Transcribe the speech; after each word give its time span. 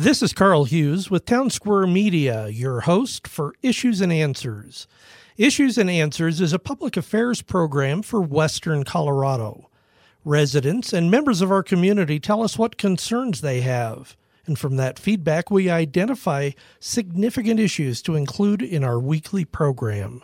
This 0.00 0.22
is 0.22 0.32
Carl 0.32 0.64
Hughes 0.64 1.10
with 1.10 1.26
Town 1.26 1.50
Square 1.50 1.88
Media, 1.88 2.48
your 2.48 2.80
host 2.80 3.28
for 3.28 3.52
Issues 3.60 4.00
and 4.00 4.10
Answers. 4.10 4.86
Issues 5.36 5.76
and 5.76 5.90
Answers 5.90 6.40
is 6.40 6.54
a 6.54 6.58
public 6.58 6.96
affairs 6.96 7.42
program 7.42 8.00
for 8.00 8.22
Western 8.22 8.82
Colorado. 8.82 9.68
Residents 10.24 10.94
and 10.94 11.10
members 11.10 11.42
of 11.42 11.52
our 11.52 11.62
community 11.62 12.18
tell 12.18 12.42
us 12.42 12.56
what 12.56 12.78
concerns 12.78 13.42
they 13.42 13.60
have, 13.60 14.16
and 14.46 14.58
from 14.58 14.76
that 14.76 14.98
feedback, 14.98 15.50
we 15.50 15.68
identify 15.68 16.52
significant 16.78 17.60
issues 17.60 18.00
to 18.00 18.16
include 18.16 18.62
in 18.62 18.82
our 18.82 18.98
weekly 18.98 19.44
program. 19.44 20.22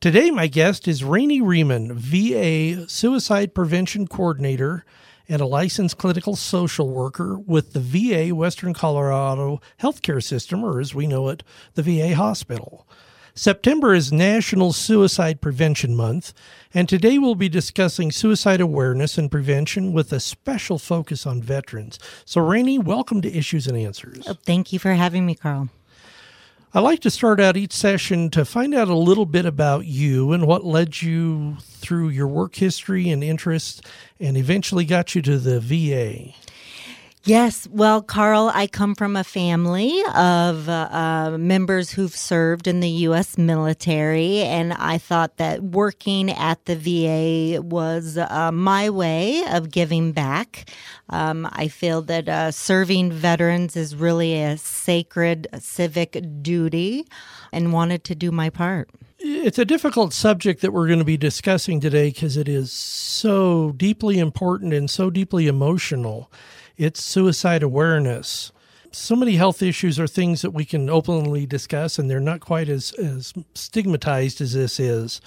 Today, 0.00 0.30
my 0.30 0.46
guest 0.46 0.86
is 0.86 1.02
Rainey 1.02 1.40
Riemann, 1.40 1.92
VA 1.92 2.88
Suicide 2.88 3.52
Prevention 3.52 4.06
Coordinator 4.06 4.84
and 5.32 5.40
a 5.40 5.46
licensed 5.46 5.96
clinical 5.96 6.36
social 6.36 6.90
worker 6.90 7.38
with 7.38 7.72
the 7.72 7.80
VA 7.80 8.34
Western 8.34 8.74
Colorado 8.74 9.62
Healthcare 9.80 10.22
System, 10.22 10.62
or 10.62 10.78
as 10.78 10.94
we 10.94 11.06
know 11.06 11.30
it, 11.30 11.42
the 11.72 11.82
VA 11.82 12.14
Hospital. 12.14 12.86
September 13.34 13.94
is 13.94 14.12
National 14.12 14.74
Suicide 14.74 15.40
Prevention 15.40 15.96
Month, 15.96 16.34
and 16.74 16.86
today 16.86 17.16
we'll 17.16 17.34
be 17.34 17.48
discussing 17.48 18.12
suicide 18.12 18.60
awareness 18.60 19.16
and 19.16 19.30
prevention 19.30 19.94
with 19.94 20.12
a 20.12 20.20
special 20.20 20.78
focus 20.78 21.24
on 21.26 21.40
veterans. 21.40 21.98
So, 22.26 22.42
Rainey, 22.42 22.78
welcome 22.78 23.22
to 23.22 23.34
Issues 23.34 23.66
and 23.66 23.78
Answers. 23.78 24.28
Oh, 24.28 24.34
thank 24.34 24.70
you 24.70 24.78
for 24.78 24.92
having 24.92 25.24
me, 25.24 25.34
Carl. 25.34 25.70
I 26.74 26.80
like 26.80 27.00
to 27.00 27.10
start 27.10 27.38
out 27.38 27.58
each 27.58 27.74
session 27.74 28.30
to 28.30 28.46
find 28.46 28.74
out 28.74 28.88
a 28.88 28.94
little 28.94 29.26
bit 29.26 29.44
about 29.44 29.84
you 29.84 30.32
and 30.32 30.46
what 30.46 30.64
led 30.64 31.02
you 31.02 31.58
through 31.60 32.08
your 32.08 32.26
work 32.26 32.54
history 32.54 33.10
and 33.10 33.22
interests 33.22 33.82
and 34.18 34.38
eventually 34.38 34.86
got 34.86 35.14
you 35.14 35.20
to 35.20 35.36
the 35.36 35.60
VA. 35.60 36.32
Yes, 37.24 37.68
well, 37.70 38.02
Carl, 38.02 38.50
I 38.52 38.66
come 38.66 38.96
from 38.96 39.14
a 39.14 39.22
family 39.22 40.02
of 40.12 40.68
uh, 40.68 40.88
uh, 40.90 41.36
members 41.38 41.92
who've 41.92 42.14
served 42.14 42.66
in 42.66 42.80
the 42.80 42.88
U.S. 42.88 43.38
military, 43.38 44.38
and 44.38 44.72
I 44.72 44.98
thought 44.98 45.36
that 45.36 45.62
working 45.62 46.30
at 46.30 46.64
the 46.64 46.74
VA 46.74 47.62
was 47.62 48.18
uh, 48.18 48.50
my 48.50 48.90
way 48.90 49.44
of 49.52 49.70
giving 49.70 50.10
back. 50.10 50.68
Um, 51.10 51.48
I 51.52 51.68
feel 51.68 52.02
that 52.02 52.28
uh, 52.28 52.50
serving 52.50 53.12
veterans 53.12 53.76
is 53.76 53.94
really 53.94 54.42
a 54.42 54.56
sacred 54.56 55.46
civic 55.60 56.20
duty, 56.42 57.06
and 57.52 57.72
wanted 57.72 58.02
to 58.04 58.16
do 58.16 58.32
my 58.32 58.50
part. 58.50 58.90
It's 59.20 59.58
a 59.60 59.64
difficult 59.64 60.12
subject 60.12 60.60
that 60.62 60.72
we're 60.72 60.88
going 60.88 60.98
to 60.98 61.04
be 61.04 61.16
discussing 61.16 61.78
today 61.78 62.08
because 62.08 62.36
it 62.36 62.48
is 62.48 62.72
so 62.72 63.70
deeply 63.76 64.18
important 64.18 64.74
and 64.74 64.90
so 64.90 65.08
deeply 65.08 65.46
emotional 65.46 66.28
it's 66.76 67.02
suicide 67.02 67.62
awareness. 67.62 68.52
So 68.90 69.16
many 69.16 69.36
health 69.36 69.62
issues 69.62 69.98
are 69.98 70.06
things 70.06 70.42
that 70.42 70.50
we 70.50 70.64
can 70.64 70.90
openly 70.90 71.46
discuss, 71.46 71.98
and 71.98 72.10
they're 72.10 72.20
not 72.20 72.40
quite 72.40 72.68
as, 72.68 72.92
as 72.94 73.32
stigmatized 73.54 74.40
as 74.40 74.52
this 74.52 74.78
is. 74.78 75.20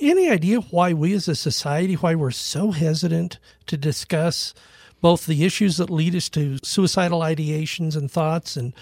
Any 0.00 0.28
idea 0.28 0.60
why 0.60 0.92
we 0.92 1.12
as 1.12 1.28
a 1.28 1.36
society, 1.36 1.94
why 1.94 2.14
we're 2.14 2.30
so 2.30 2.72
hesitant 2.72 3.38
to 3.66 3.76
discuss 3.76 4.54
both 5.00 5.26
the 5.26 5.44
issues 5.44 5.76
that 5.76 5.90
lead 5.90 6.14
us 6.14 6.28
to 6.30 6.58
suicidal 6.62 7.20
ideations 7.20 7.96
and 7.96 8.10
thoughts 8.10 8.56
and 8.56 8.72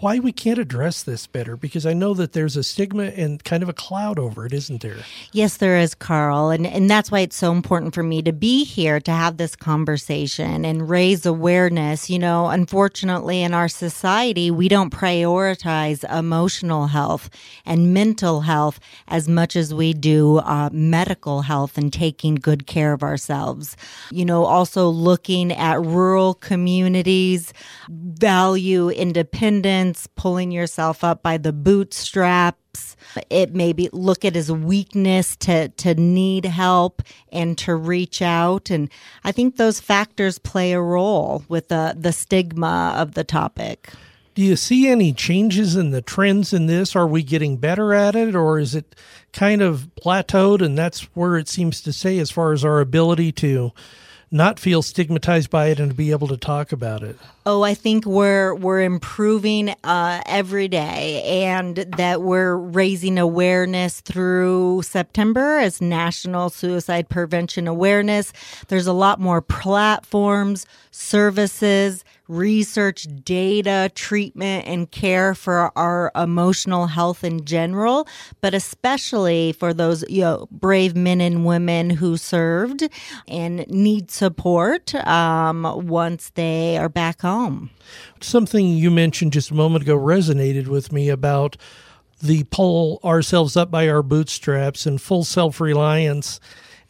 why 0.00 0.18
we 0.18 0.32
can't 0.32 0.58
address 0.58 1.02
this 1.02 1.26
better 1.26 1.56
because 1.56 1.86
I 1.86 1.92
know 1.92 2.14
that 2.14 2.32
there's 2.32 2.56
a 2.56 2.62
stigma 2.62 3.04
and 3.04 3.42
kind 3.44 3.62
of 3.62 3.68
a 3.68 3.72
cloud 3.72 4.18
over 4.18 4.46
it, 4.46 4.52
isn't 4.52 4.82
there? 4.82 4.98
Yes, 5.32 5.56
there 5.58 5.78
is, 5.78 5.94
Carl. 5.94 6.50
And, 6.50 6.66
and 6.66 6.90
that's 6.90 7.10
why 7.10 7.20
it's 7.20 7.36
so 7.36 7.52
important 7.52 7.94
for 7.94 8.02
me 8.02 8.22
to 8.22 8.32
be 8.32 8.64
here 8.64 9.00
to 9.00 9.12
have 9.12 9.36
this 9.36 9.54
conversation 9.54 10.64
and 10.64 10.88
raise 10.88 11.24
awareness. 11.26 12.10
You 12.10 12.18
know, 12.18 12.48
unfortunately, 12.48 13.42
in 13.42 13.54
our 13.54 13.68
society, 13.68 14.50
we 14.50 14.68
don't 14.68 14.92
prioritize 14.92 16.02
emotional 16.16 16.88
health 16.88 17.30
and 17.64 17.94
mental 17.94 18.40
health 18.42 18.80
as 19.08 19.28
much 19.28 19.56
as 19.56 19.72
we 19.72 19.92
do 19.92 20.38
uh, 20.38 20.70
medical 20.72 21.42
health 21.42 21.78
and 21.78 21.92
taking 21.92 22.34
good 22.34 22.66
care 22.66 22.92
of 22.92 23.02
ourselves. 23.02 23.76
You 24.10 24.24
know, 24.24 24.44
also 24.44 24.88
looking 24.88 25.52
at 25.52 25.80
rural 25.80 26.34
communities, 26.34 27.52
value 27.88 28.88
independence 28.90 29.81
pulling 30.16 30.52
yourself 30.52 31.02
up 31.02 31.22
by 31.22 31.36
the 31.36 31.52
bootstraps. 31.52 32.96
It 33.28 33.54
may 33.54 33.72
be 33.72 33.88
look 33.92 34.24
at 34.24 34.36
as 34.36 34.50
weakness 34.50 35.36
to, 35.38 35.68
to 35.68 35.94
need 35.94 36.44
help 36.46 37.02
and 37.30 37.58
to 37.58 37.74
reach 37.74 38.22
out. 38.22 38.70
And 38.70 38.88
I 39.24 39.32
think 39.32 39.56
those 39.56 39.80
factors 39.80 40.38
play 40.38 40.72
a 40.72 40.80
role 40.80 41.44
with 41.48 41.68
the, 41.68 41.94
the 41.98 42.12
stigma 42.12 42.94
of 42.96 43.14
the 43.14 43.24
topic. 43.24 43.90
Do 44.34 44.42
you 44.42 44.56
see 44.56 44.88
any 44.88 45.12
changes 45.12 45.76
in 45.76 45.90
the 45.90 46.00
trends 46.00 46.54
in 46.54 46.66
this? 46.66 46.96
Are 46.96 47.06
we 47.06 47.22
getting 47.22 47.58
better 47.58 47.92
at 47.92 48.16
it, 48.16 48.34
or 48.34 48.58
is 48.58 48.74
it 48.74 48.94
kind 49.32 49.60
of 49.60 49.90
plateaued 50.02 50.64
and 50.64 50.76
that's 50.76 51.02
where 51.14 51.36
it 51.36 51.48
seems 51.48 51.82
to 51.82 51.92
say 51.92 52.18
as 52.18 52.30
far 52.30 52.52
as 52.52 52.64
our 52.64 52.80
ability 52.80 53.32
to 53.32 53.72
not 54.32 54.58
feel 54.58 54.80
stigmatized 54.82 55.50
by 55.50 55.66
it 55.66 55.78
and 55.78 55.90
to 55.90 55.94
be 55.94 56.10
able 56.10 56.26
to 56.28 56.36
talk 56.36 56.72
about 56.72 57.02
it? 57.02 57.16
Oh, 57.44 57.62
I 57.62 57.74
think 57.74 58.06
we're 58.06 58.54
we're 58.54 58.82
improving 58.82 59.74
uh, 59.84 60.22
every 60.26 60.68
day, 60.68 61.22
and 61.44 61.76
that 61.76 62.22
we're 62.22 62.56
raising 62.56 63.18
awareness 63.18 64.00
through 64.00 64.82
September 64.82 65.58
as 65.58 65.80
National 65.80 66.48
Suicide 66.48 67.08
Prevention 67.08 67.68
Awareness. 67.68 68.32
There's 68.68 68.86
a 68.86 68.92
lot 68.92 69.20
more 69.20 69.42
platforms, 69.42 70.66
services, 70.90 72.04
research, 72.28 73.06
data, 73.24 73.90
treatment, 73.94 74.66
and 74.66 74.90
care 74.90 75.34
for 75.34 75.76
our 75.76 76.10
emotional 76.14 76.86
health 76.86 77.24
in 77.24 77.44
general, 77.44 78.06
but 78.40 78.54
especially 78.54 79.52
for 79.52 79.74
those 79.74 80.04
you 80.08 80.22
know 80.22 80.48
brave 80.50 80.94
men 80.96 81.20
and 81.20 81.44
women 81.44 81.90
who 81.90 82.16
served 82.16 82.88
and 83.28 83.66
need 83.68 84.10
support 84.10 84.94
um, 85.06 85.86
once 85.86 86.30
they 86.30 86.76
are 86.78 86.88
back 86.88 87.20
home. 87.22 87.70
Something 88.20 88.68
you 88.68 88.90
mentioned 88.90 89.32
just 89.32 89.50
a 89.50 89.54
moment 89.54 89.84
ago 89.84 89.96
resonated 89.96 90.68
with 90.68 90.92
me 90.92 91.08
about 91.08 91.56
the 92.22 92.44
pull 92.44 93.00
ourselves 93.04 93.56
up 93.56 93.70
by 93.70 93.88
our 93.88 94.02
bootstraps 94.02 94.86
and 94.86 95.00
full 95.00 95.24
self 95.24 95.60
reliance. 95.60 96.40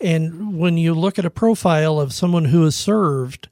And 0.00 0.58
when 0.58 0.76
you 0.76 0.94
look 0.94 1.18
at 1.18 1.24
a 1.24 1.30
profile 1.30 2.00
of 2.00 2.12
someone 2.12 2.46
who 2.46 2.64
has 2.64 2.76
served, 2.76 3.48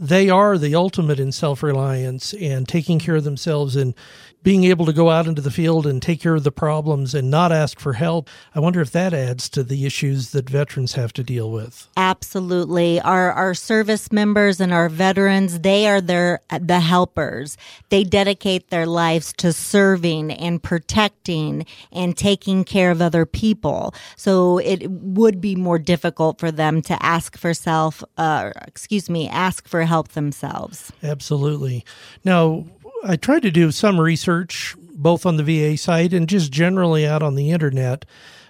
they 0.00 0.30
are 0.30 0.56
the 0.56 0.76
ultimate 0.76 1.18
in 1.18 1.32
self 1.32 1.62
reliance 1.62 2.32
and 2.34 2.68
taking 2.68 3.00
care 3.00 3.16
of 3.16 3.24
themselves 3.24 3.74
and 3.74 3.94
being 4.42 4.64
able 4.64 4.86
to 4.86 4.92
go 4.92 5.10
out 5.10 5.26
into 5.26 5.42
the 5.42 5.50
field 5.50 5.86
and 5.86 6.00
take 6.00 6.20
care 6.20 6.34
of 6.34 6.44
the 6.44 6.52
problems 6.52 7.14
and 7.14 7.30
not 7.30 7.52
ask 7.52 7.80
for 7.80 7.94
help. 7.94 8.30
I 8.54 8.60
wonder 8.60 8.80
if 8.80 8.92
that 8.92 9.12
adds 9.12 9.48
to 9.50 9.62
the 9.62 9.84
issues 9.84 10.30
that 10.30 10.48
veterans 10.48 10.94
have 10.94 11.12
to 11.14 11.24
deal 11.24 11.50
with. 11.50 11.88
Absolutely. 11.96 13.00
Our 13.00 13.32
our 13.32 13.54
service 13.54 14.12
members 14.12 14.60
and 14.60 14.72
our 14.72 14.88
veterans, 14.88 15.60
they 15.60 15.88
are 15.88 16.00
their 16.00 16.40
the 16.60 16.80
helpers. 16.80 17.56
They 17.88 18.04
dedicate 18.04 18.70
their 18.70 18.86
lives 18.86 19.32
to 19.34 19.52
serving 19.52 20.32
and 20.32 20.62
protecting 20.62 21.66
and 21.92 22.16
taking 22.16 22.64
care 22.64 22.90
of 22.90 23.02
other 23.02 23.26
people. 23.26 23.94
So 24.16 24.58
it 24.58 24.88
would 24.90 25.40
be 25.40 25.56
more 25.56 25.78
difficult 25.78 26.38
for 26.38 26.50
them 26.50 26.80
to 26.82 27.02
ask 27.02 27.36
for 27.36 27.54
self 27.54 28.04
uh, 28.16 28.52
excuse 28.66 29.10
me, 29.10 29.28
ask 29.28 29.66
for 29.66 29.82
help 29.82 30.08
themselves. 30.08 30.92
Absolutely. 31.02 31.84
Now, 32.24 32.64
I 33.04 33.16
tried 33.16 33.42
to 33.42 33.50
do 33.50 33.70
some 33.70 34.00
research 34.00 34.76
both 34.78 35.24
on 35.24 35.36
the 35.36 35.44
VA 35.44 35.76
site 35.76 36.12
and 36.12 36.28
just 36.28 36.50
generally 36.50 37.06
out 37.06 37.22
on 37.22 37.36
the 37.36 37.50
internet 37.50 38.04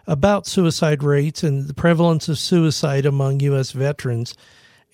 about 0.07 0.47
suicide 0.47 1.03
rates 1.03 1.43
and 1.43 1.69
the 1.69 1.75
prevalence 1.75 2.29
of 2.29 2.39
suicide 2.39 3.05
among 3.05 3.41
U.S. 3.41 3.73
veterans. 3.73 4.35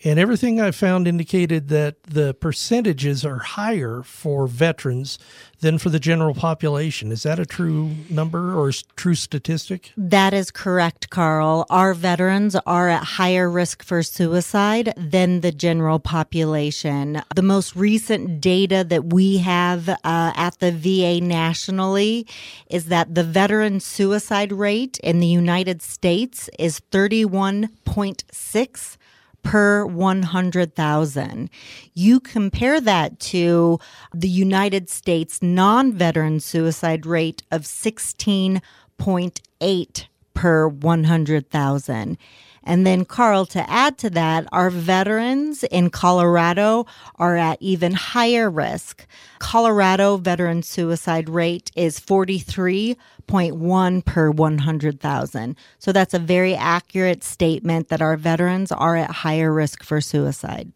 And 0.06 0.19
everything 0.19 0.60
I 0.60 0.70
found 0.70 1.09
indicated 1.09 1.69
that 1.69 2.03
the 2.03 2.34
percentages 2.34 3.25
are 3.25 3.38
higher 3.38 4.02
for 4.02 4.46
veterans 4.46 5.19
than 5.61 5.78
for 5.78 5.88
the 5.88 5.99
general 5.99 6.34
population. 6.34 7.11
Is 7.11 7.23
that 7.23 7.38
a 7.38 7.46
true 7.46 7.93
number 8.11 8.55
or 8.55 8.70
true 8.96 9.14
statistic? 9.14 9.93
That 9.96 10.34
is 10.34 10.50
correct, 10.50 11.08
Carl. 11.08 11.64
Our 11.70 11.94
veterans 11.94 12.55
are 12.67 12.90
at 12.90 13.02
higher 13.02 13.50
risk 13.50 13.82
for 13.82 14.02
suicide 14.02 14.93
than 14.94 15.40
the 15.40 15.52
general 15.52 15.99
population. 15.99 17.23
The 17.34 17.40
most 17.40 17.75
recent 17.75 18.43
data 18.43 18.84
that 18.87 19.06
we 19.06 19.38
have 19.38 19.88
uh, 19.88 19.96
at 20.05 20.58
the 20.58 20.70
VA 20.70 21.25
nationally 21.25 22.26
is 22.69 22.87
that 22.87 23.14
the 23.14 23.25
veteran 23.25 23.81
suicide 23.81 24.52
rate 24.52 24.99
in 25.02 25.20
the 25.20 25.26
United 25.26 25.81
States 25.81 26.50
is 26.58 26.81
31.6 26.90 28.96
per 29.44 29.87
100,000. 29.87 31.50
You 31.93 32.19
compare 32.19 32.81
that 32.81 33.20
to 33.20 33.79
the 34.12 34.29
United 34.29 34.91
States 34.91 35.41
non 35.41 35.93
veteran 35.93 36.41
suicide 36.41 37.06
rate 37.06 37.44
of 37.52 37.62
16.8 37.62 40.06
per 40.35 40.67
100,000. 40.67 42.19
And 42.64 42.87
then, 42.87 43.05
Carl, 43.05 43.44
to 43.46 43.69
add 43.70 43.99
to 43.99 44.11
that, 44.11 44.46
our 44.50 44.70
veterans 44.70 45.62
in 45.64 45.90
Colorado 45.90 46.87
are 47.16 47.37
at 47.37 47.58
even 47.61 47.93
higher 47.93 48.50
risk. 48.50 49.06
Colorado 49.38 50.16
veteran 50.16 50.62
suicide 50.62 51.28
rate 51.28 51.70
is 51.76 52.00
43.1 52.00 54.05
per 54.05 54.31
100,000. 54.31 55.56
So 55.78 55.93
that's 55.93 56.14
a 56.14 56.19
very 56.19 56.55
accurate 56.55 57.22
statement 57.22 57.88
that 57.88 58.00
our 58.00 58.16
veterans 58.16 58.72
are 58.72 58.96
at 58.96 59.11
higher 59.11 59.52
risk 59.52 59.84
for 59.84 60.00
suicide. 60.00 60.72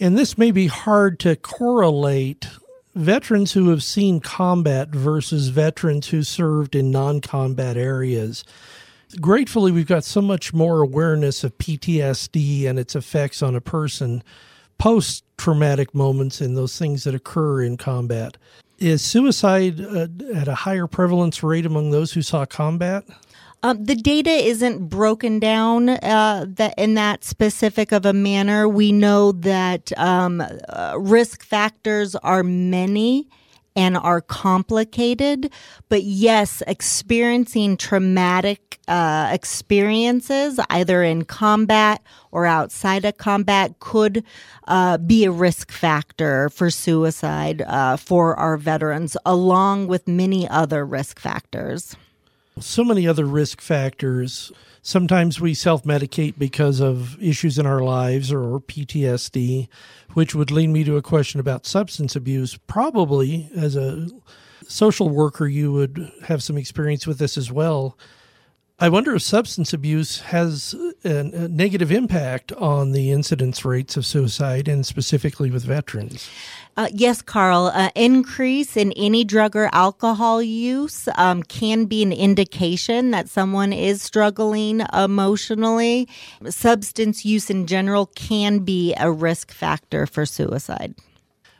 And 0.00 0.16
this 0.16 0.38
may 0.38 0.50
be 0.50 0.68
hard 0.68 1.18
to 1.20 1.36
correlate 1.36 2.48
veterans 2.94 3.52
who 3.52 3.68
have 3.68 3.82
seen 3.82 4.20
combat 4.20 4.88
versus 4.88 5.48
veterans 5.48 6.08
who 6.08 6.22
served 6.22 6.74
in 6.74 6.90
non 6.90 7.20
combat 7.20 7.76
areas. 7.76 8.44
Gratefully, 9.20 9.72
we've 9.72 9.86
got 9.86 10.04
so 10.04 10.20
much 10.20 10.52
more 10.52 10.80
awareness 10.80 11.42
of 11.42 11.56
PTSD 11.58 12.66
and 12.66 12.78
its 12.78 12.94
effects 12.94 13.42
on 13.42 13.56
a 13.56 13.60
person 13.60 14.22
post 14.78 15.24
traumatic 15.36 15.94
moments 15.94 16.40
and 16.40 16.56
those 16.56 16.78
things 16.78 17.04
that 17.04 17.14
occur 17.14 17.62
in 17.62 17.76
combat. 17.76 18.36
Is 18.78 19.02
suicide 19.02 19.80
uh, 19.80 20.06
at 20.34 20.46
a 20.46 20.54
higher 20.54 20.86
prevalence 20.86 21.42
rate 21.42 21.66
among 21.66 21.90
those 21.90 22.12
who 22.12 22.22
saw 22.22 22.44
combat? 22.44 23.04
Um, 23.64 23.84
the 23.84 23.96
data 23.96 24.30
isn't 24.30 24.88
broken 24.88 25.40
down 25.40 25.88
uh, 25.88 26.46
that 26.48 26.74
in 26.78 26.94
that 26.94 27.24
specific 27.24 27.90
of 27.90 28.06
a 28.06 28.12
manner. 28.12 28.68
We 28.68 28.92
know 28.92 29.32
that 29.32 29.90
um, 29.98 30.40
uh, 30.40 30.94
risk 30.96 31.42
factors 31.42 32.14
are 32.16 32.44
many 32.44 33.28
and 33.78 33.96
are 33.96 34.20
complicated. 34.20 35.52
But 35.88 36.02
yes, 36.02 36.64
experiencing 36.66 37.76
traumatic 37.76 38.80
uh, 38.88 39.30
experiences, 39.32 40.58
either 40.68 41.04
in 41.04 41.24
combat 41.24 42.02
or 42.32 42.44
outside 42.44 43.04
of 43.04 43.18
combat, 43.18 43.78
could 43.78 44.24
uh, 44.66 44.98
be 44.98 45.24
a 45.24 45.30
risk 45.30 45.70
factor 45.70 46.48
for 46.48 46.70
suicide 46.70 47.62
uh, 47.62 47.96
for 47.96 48.34
our 48.34 48.56
veterans, 48.56 49.16
along 49.24 49.86
with 49.86 50.08
many 50.08 50.48
other 50.48 50.84
risk 50.84 51.20
factors 51.20 51.94
so 52.60 52.82
many 52.84 53.06
other 53.06 53.24
risk 53.24 53.60
factors. 53.60 54.52
Sometimes 54.88 55.38
we 55.38 55.52
self 55.52 55.82
medicate 55.82 56.38
because 56.38 56.80
of 56.80 57.22
issues 57.22 57.58
in 57.58 57.66
our 57.66 57.80
lives 57.82 58.32
or 58.32 58.58
PTSD, 58.58 59.68
which 60.14 60.34
would 60.34 60.50
lead 60.50 60.68
me 60.68 60.82
to 60.84 60.96
a 60.96 61.02
question 61.02 61.40
about 61.40 61.66
substance 61.66 62.16
abuse. 62.16 62.56
Probably 62.66 63.50
as 63.54 63.76
a 63.76 64.08
social 64.66 65.10
worker, 65.10 65.46
you 65.46 65.72
would 65.72 66.10
have 66.22 66.42
some 66.42 66.56
experience 66.56 67.06
with 67.06 67.18
this 67.18 67.36
as 67.36 67.52
well. 67.52 67.98
I 68.80 68.88
wonder 68.90 69.12
if 69.16 69.22
substance 69.22 69.72
abuse 69.72 70.20
has 70.20 70.72
a, 71.04 71.08
a, 71.08 71.48
negative 71.48 71.90
impact 71.90 72.52
on 72.52 72.92
the 72.92 73.10
incidence 73.10 73.64
rates 73.64 73.96
of 73.96 74.06
suicide 74.06 74.68
and 74.68 74.86
specifically 74.86 75.50
with 75.50 75.64
veterans. 75.64 76.30
Uh, 76.76 76.86
yes, 76.92 77.20
Carl. 77.20 77.72
Uh, 77.74 77.90
increase 77.96 78.76
in 78.76 78.92
any 78.92 79.24
drug 79.24 79.56
or 79.56 79.68
alcohol 79.72 80.40
use 80.40 81.08
um, 81.16 81.42
can 81.42 81.86
be 81.86 82.04
an 82.04 82.12
indication 82.12 83.10
that 83.10 83.28
someone 83.28 83.72
is 83.72 84.00
struggling 84.00 84.82
emotionally. 84.92 86.08
Substance 86.48 87.24
use 87.24 87.50
in 87.50 87.66
general 87.66 88.06
can 88.06 88.60
be 88.60 88.94
a 88.96 89.10
risk 89.10 89.50
factor 89.50 90.06
for 90.06 90.24
suicide. 90.24 90.94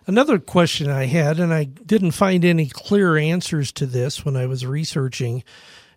Another 0.06 0.38
question 0.38 0.88
I 0.88 1.06
had, 1.06 1.40
and 1.40 1.52
I 1.52 1.64
didn't 1.64 2.12
find 2.12 2.44
any 2.44 2.68
clear 2.68 3.16
answers 3.16 3.72
to 3.72 3.86
this 3.86 4.24
when 4.24 4.36
I 4.36 4.46
was 4.46 4.64
researching 4.64 5.42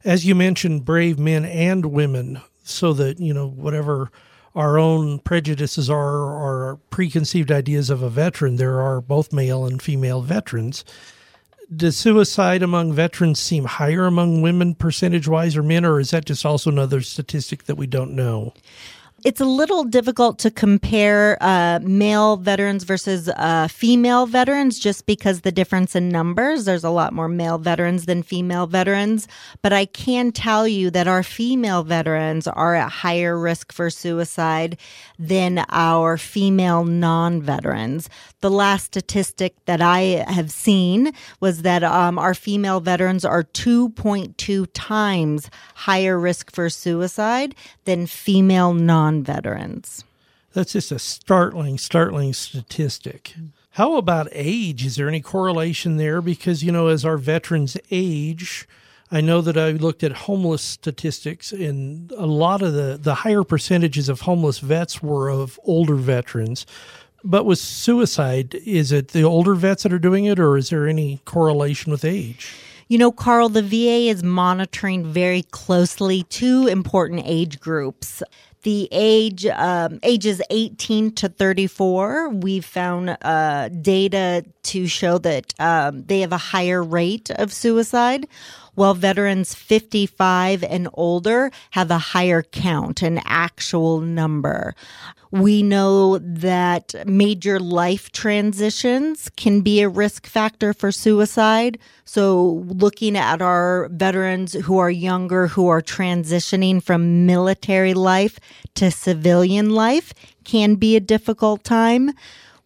as 0.04 0.26
you 0.26 0.36
mentioned, 0.36 0.86
brave 0.86 1.20
men 1.20 1.46
and 1.46 1.86
women, 1.88 2.42
so 2.64 2.94
that, 2.94 3.20
you 3.20 3.34
know, 3.34 3.48
whatever 3.48 4.12
our 4.56 4.78
own 4.78 5.20
prejudices 5.20 5.90
are 5.90 6.24
or 6.24 6.80
preconceived 6.90 7.52
ideas 7.52 7.90
of 7.90 8.02
a 8.02 8.10
veteran, 8.10 8.58
there 8.58 8.82
are 8.82 9.02
both 9.02 9.32
male 9.32 9.66
and 9.66 9.82
female 9.82 10.22
veterans. 10.22 10.84
Does 11.74 11.96
suicide 11.96 12.62
among 12.62 12.92
veterans 12.92 13.40
seem 13.40 13.64
higher 13.64 14.06
among 14.06 14.42
women 14.42 14.76
percentage 14.76 15.28
wise 15.28 15.56
or 15.56 15.64
men, 15.64 15.86
or 15.86 16.00
is 16.02 16.12
that 16.12 16.26
just 16.26 16.46
also 16.46 16.70
another 16.70 17.02
statistic 17.02 17.64
that 17.64 17.76
we 17.76 17.88
don't 17.88 18.14
know? 18.14 18.54
It's 19.24 19.42
a 19.42 19.46
little 19.46 19.84
difficult 19.84 20.40
to 20.40 20.52
compare 20.52 21.38
uh, 21.42 21.80
male 21.84 22.38
veterans 22.38 22.84
versus 22.84 23.30
uh, 23.30 23.68
female 23.68 24.26
veterans 24.26 24.80
just 24.80 25.06
because 25.06 25.42
the 25.42 25.52
difference 25.52 25.96
in 25.96 26.10
numbers. 26.10 26.66
There's 26.66 26.84
a 26.84 26.90
lot 26.90 27.14
more 27.14 27.28
male 27.28 27.58
veterans 27.58 28.06
than 28.06 28.24
female 28.24 28.68
veterans. 28.68 29.28
But 29.62 29.74
I 29.74 29.86
can 29.86 30.32
tell 30.32 30.68
you 30.68 30.90
that 30.92 31.08
our 31.08 31.24
female 31.24 31.84
veterans 31.84 32.48
are 32.48 32.76
at 32.76 32.92
higher 32.92 33.38
risk 33.38 33.72
for 33.72 33.90
suicide 33.90 34.78
than 35.20 35.66
our 35.70 36.18
female 36.18 36.84
non 36.84 37.42
veterans. 37.42 38.10
The 38.42 38.50
last 38.50 38.86
statistic 38.86 39.54
that 39.66 39.82
I 39.82 40.26
have 40.28 40.52
seen 40.52 41.14
was 41.40 41.62
that 41.62 41.84
um, 41.84 42.18
our 42.18 42.34
female 42.34 42.80
veterans 42.80 43.24
are 43.24 43.44
2.2 43.44 44.68
times 44.74 45.50
higher 45.76 46.20
risk 46.20 46.52
for 46.52 46.70
suicide 46.70 47.54
than 47.86 48.08
female 48.08 48.74
non 48.74 49.24
veterans. 49.24 50.04
That's 50.54 50.74
just 50.74 50.92
a 50.92 51.00
startling, 51.00 51.78
startling 51.78 52.34
statistic. 52.34 53.36
How 53.72 53.96
about 53.96 54.28
age? 54.32 54.86
Is 54.86 54.98
there 54.98 55.08
any 55.08 55.22
correlation 55.22 55.96
there? 55.96 56.22
Because, 56.22 56.62
you 56.62 56.74
know, 56.74 56.88
as 56.88 57.06
our 57.06 57.18
veterans 57.18 57.78
age, 57.90 58.68
I 59.10 59.22
know 59.22 59.40
that 59.42 59.58
I 59.58 59.72
looked 59.72 60.04
at 60.04 60.12
homeless 60.12 60.62
statistics, 60.62 61.54
and 61.54 62.12
a 62.14 62.26
lot 62.26 62.62
of 62.62 62.74
the, 62.74 63.00
the 63.02 63.16
higher 63.16 63.44
percentages 63.44 64.10
of 64.10 64.22
homeless 64.22 64.60
vets 64.60 65.02
were 65.02 65.30
of 65.30 65.58
older 65.64 65.96
veterans. 65.96 66.66
But 67.24 67.46
with 67.46 67.60
suicide, 67.60 68.56
is 68.66 68.92
it 68.92 69.10
the 69.10 69.24
older 69.24 69.54
vets 69.54 69.84
that 69.84 69.94
are 69.94 70.00
doing 70.00 70.26
it, 70.26 70.40
or 70.40 70.58
is 70.58 70.70
there 70.70 70.88
any 70.88 71.22
correlation 71.24 71.92
with 71.92 72.04
age? 72.04 72.54
You 72.92 72.98
know, 72.98 73.14
Carl, 73.14 73.48
the 73.48 73.62
VA 73.62 74.10
is 74.10 74.22
monitoring 74.22 75.06
very 75.06 75.44
closely 75.44 76.24
two 76.24 76.68
important 76.68 77.22
age 77.24 77.58
groups. 77.62 78.22
The 78.64 78.90
age 78.92 79.46
um, 79.46 80.02
ages 80.04 80.42
18 80.50 81.14
to 81.14 81.30
34 81.30 82.32
we've 82.32 82.66
found 82.66 83.18
uh, 83.22 83.70
data 83.70 84.44
to 84.64 84.88
show 84.88 85.18
that 85.20 85.54
um, 85.58 86.04
they 86.04 86.20
have 86.20 86.34
a 86.34 86.38
higher 86.38 86.84
rate 86.84 87.30
of 87.30 87.54
suicide 87.54 88.28
while 88.76 88.94
veterans 88.94 89.54
55 89.54 90.64
and 90.64 90.88
older 90.94 91.52
have 91.72 91.92
a 91.92 91.98
higher 91.98 92.42
count, 92.42 93.02
an 93.02 93.22
actual 93.26 94.02
number. 94.02 94.76
We 95.32 95.64
know 95.64 96.18
that 96.18 96.94
major 97.06 97.58
life 97.58 98.12
transitions 98.12 99.30
can 99.38 99.62
be 99.62 99.82
a 99.82 99.88
risk 99.88 100.28
factor 100.28 100.74
for 100.74 100.92
suicide. 100.92 101.80
So, 102.04 102.66
looking 102.68 103.16
at 103.16 103.42
our 103.42 103.88
veterans 103.94 104.54
who 104.54 104.78
are 104.80 104.92
younger, 104.92 105.48
who 105.48 105.70
are 105.70 105.82
transitioning 105.82 106.84
from 106.84 107.26
military 107.26 107.94
life 107.94 108.40
to 108.76 108.92
civilian 108.92 109.70
life, 109.70 110.14
can 110.44 110.76
be 110.76 110.98
a 110.98 111.00
difficult 111.00 111.64
time. 111.64 112.12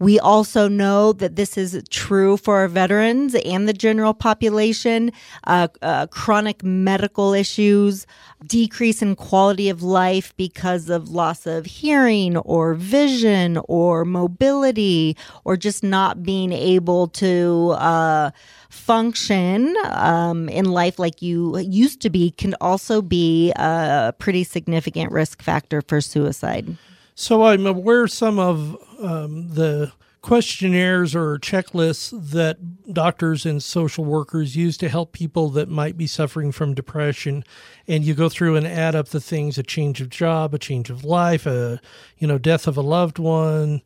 We 0.06 0.20
also 0.20 0.68
know 0.68 1.14
that 1.14 1.36
this 1.36 1.58
is 1.58 1.82
true 1.90 2.38
for 2.38 2.58
our 2.58 2.68
veterans 2.68 3.34
and 3.34 3.68
the 3.68 3.74
general 3.74 4.14
population. 4.14 5.12
Uh, 5.46 5.68
uh, 5.82 6.06
chronic 6.06 6.64
medical 6.64 7.34
issues, 7.34 8.06
decrease 8.46 9.02
in 9.02 9.16
quality 9.16 9.68
of 9.68 9.82
life 9.82 10.32
because 10.38 10.92
of 10.92 11.10
loss 11.10 11.48
of 11.48 11.66
hearing 11.66 12.38
or 12.38 12.76
vision 12.76 13.58
or 13.68 14.06
mobility 14.06 15.18
or 15.44 15.58
just 15.58 15.82
not 15.82 16.22
being 16.22 16.52
able 16.52 17.08
to 17.08 17.72
uh, 17.72 18.30
function 18.70 19.76
um, 19.86 20.48
in 20.50 20.66
life 20.66 21.00
like 21.00 21.24
you 21.24 21.58
used 21.58 22.00
to 22.02 22.12
be 22.12 22.30
can 22.30 22.54
also 22.62 23.02
be 23.02 23.52
a 23.56 24.14
pretty 24.20 24.44
significant 24.44 25.12
risk 25.12 25.42
factor 25.42 25.82
for 25.82 26.00
suicide. 26.00 26.78
So 27.16 27.44
I'm 27.44 27.66
aware 27.66 28.08
some 28.08 28.38
of 28.40 28.78
um, 29.00 29.48
the 29.54 29.94
questionnaires 30.22 31.16
or 31.16 31.38
checklists 31.38 32.32
that 32.32 32.58
doctors 32.92 33.46
and 33.46 33.62
social 33.64 34.04
workers 34.04 34.56
use 34.56 34.76
to 34.76 34.90
help 34.90 35.14
people 35.14 35.50
that 35.50 35.70
might 35.70 35.98
be 35.98 36.08
suffering 36.08 36.52
from 36.52 36.74
depression? 36.74 37.44
And 37.88 38.04
you 38.04 38.16
go 38.16 38.28
through 38.28 38.58
and 38.58 38.68
add 38.68 38.96
up 38.96 39.10
the 39.10 39.22
things 39.22 39.58
a 39.58 39.64
change 39.64 40.02
of 40.02 40.10
job 40.10 40.54
a 40.54 40.60
change 40.60 40.90
of 40.90 41.06
life 41.06 41.46
a 41.46 41.80
you 42.18 42.28
know 42.28 42.38
death 42.38 42.68
of 42.68 42.76
a 42.76 42.82
loved 42.82 43.18
one 43.18 43.82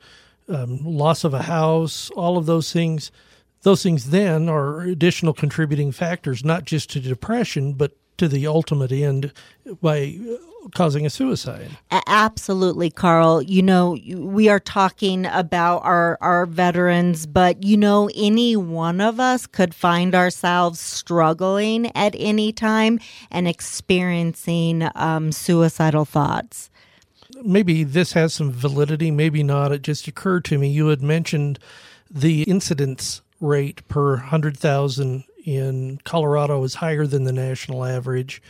um, 0.48 0.80
loss 0.84 1.24
of 1.24 1.34
a 1.34 1.44
house 1.44 2.10
all 2.12 2.38
of 2.38 2.48
those 2.48 2.74
things. 2.74 3.12
Those 3.62 3.84
things 3.84 4.10
then 4.10 4.48
are 4.48 4.82
additional 4.82 5.34
contributing 5.34 5.92
factors 5.92 6.44
not 6.44 6.64
just 6.64 6.90
to 6.92 7.00
depression 7.00 7.74
but 7.74 7.96
to 8.18 8.28
the 8.28 8.48
ultimate 8.48 8.92
end 8.92 9.34
by 9.82 10.18
causing 10.76 11.06
a 11.06 11.10
suicide. 11.10 11.70
Absolutely, 12.08 12.90
Carl. 12.90 13.42
You 13.42 13.62
know, 13.62 13.98
we 14.16 14.50
are 14.50 14.60
talking 14.60 15.26
about 15.26 15.80
our, 15.80 16.18
our 16.22 16.46
veterans, 16.46 17.26
but 17.26 17.64
you 17.64 17.78
know, 17.78 18.10
any 18.16 18.56
one 18.56 19.02
of 19.02 19.20
us 19.20 19.48
could 19.48 19.74
find 19.74 20.14
ourselves 20.14 20.80
struggling 20.80 21.96
at 21.96 22.16
any 22.18 22.52
time 22.52 23.00
and 23.32 23.48
experiencing 23.48 24.90
um, 24.96 25.32
suicidal 25.32 26.06
thoughts. 26.06 26.70
maybe 27.44 27.84
this 27.84 28.14
has 28.14 28.34
some 28.34 28.52
validity, 28.52 29.12
maybe 29.12 29.44
not. 29.44 29.72
It 29.72 29.82
just 29.82 30.08
occurred 30.08 30.46
to 30.46 30.58
me. 30.58 30.70
You 30.70 30.88
had 30.88 31.02
mentioned 31.02 31.60
the 32.10 32.44
incidence 32.44 33.22
rate 33.40 33.88
per 33.88 34.16
100,000 34.16 35.24
in 35.46 36.00
Colorado 36.04 36.64
is 36.64 36.76
higher 36.76 37.08
than 37.08 37.24
the 37.24 37.32
national 37.32 37.86
average. 37.86 38.42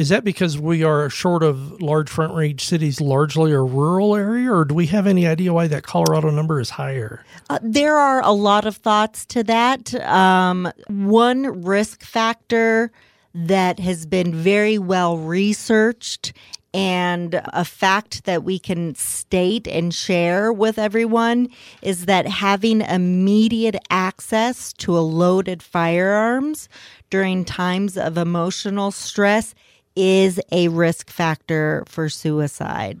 Is 0.00 0.08
that 0.08 0.24
because 0.24 0.58
we 0.58 0.82
are 0.82 1.10
short 1.10 1.42
of 1.42 1.82
large 1.82 2.08
front 2.08 2.32
range 2.32 2.64
cities, 2.64 3.02
largely 3.02 3.52
a 3.52 3.60
rural 3.60 4.16
area, 4.16 4.50
or 4.50 4.64
do 4.64 4.74
we 4.74 4.86
have 4.86 5.06
any 5.06 5.26
idea 5.26 5.52
why 5.52 5.66
that 5.66 5.82
Colorado 5.82 6.30
number 6.30 6.58
is 6.58 6.70
higher? 6.70 7.22
Uh, 7.50 7.58
there 7.60 7.98
are 7.98 8.22
a 8.24 8.32
lot 8.32 8.64
of 8.64 8.78
thoughts 8.78 9.26
to 9.26 9.44
that. 9.44 9.94
Um, 10.06 10.72
one 10.86 11.64
risk 11.64 12.02
factor 12.02 12.92
that 13.34 13.78
has 13.78 14.06
been 14.06 14.34
very 14.34 14.78
well 14.78 15.18
researched 15.18 16.32
and 16.72 17.42
a 17.52 17.66
fact 17.66 18.24
that 18.24 18.42
we 18.42 18.58
can 18.58 18.94
state 18.94 19.68
and 19.68 19.92
share 19.92 20.50
with 20.50 20.78
everyone 20.78 21.50
is 21.82 22.06
that 22.06 22.26
having 22.26 22.80
immediate 22.80 23.76
access 23.90 24.72
to 24.74 24.96
a 24.96 25.00
loaded 25.00 25.62
firearms 25.62 26.70
during 27.10 27.44
times 27.44 27.98
of 27.98 28.16
emotional 28.16 28.90
stress 28.90 29.54
is 29.96 30.40
a 30.52 30.68
risk 30.68 31.10
factor 31.10 31.84
for 31.86 32.08
suicide. 32.08 33.00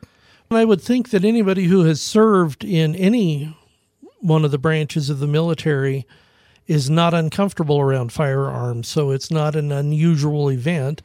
I 0.50 0.64
would 0.64 0.80
think 0.80 1.10
that 1.10 1.24
anybody 1.24 1.64
who 1.64 1.84
has 1.84 2.00
served 2.00 2.64
in 2.64 2.96
any 2.96 3.56
one 4.18 4.44
of 4.44 4.50
the 4.50 4.58
branches 4.58 5.08
of 5.08 5.20
the 5.20 5.28
military 5.28 6.06
is 6.66 6.90
not 6.90 7.14
uncomfortable 7.14 7.80
around 7.80 8.12
firearms, 8.12 8.88
so 8.88 9.10
it's 9.10 9.30
not 9.30 9.56
an 9.56 9.72
unusual 9.72 10.50
event. 10.50 11.02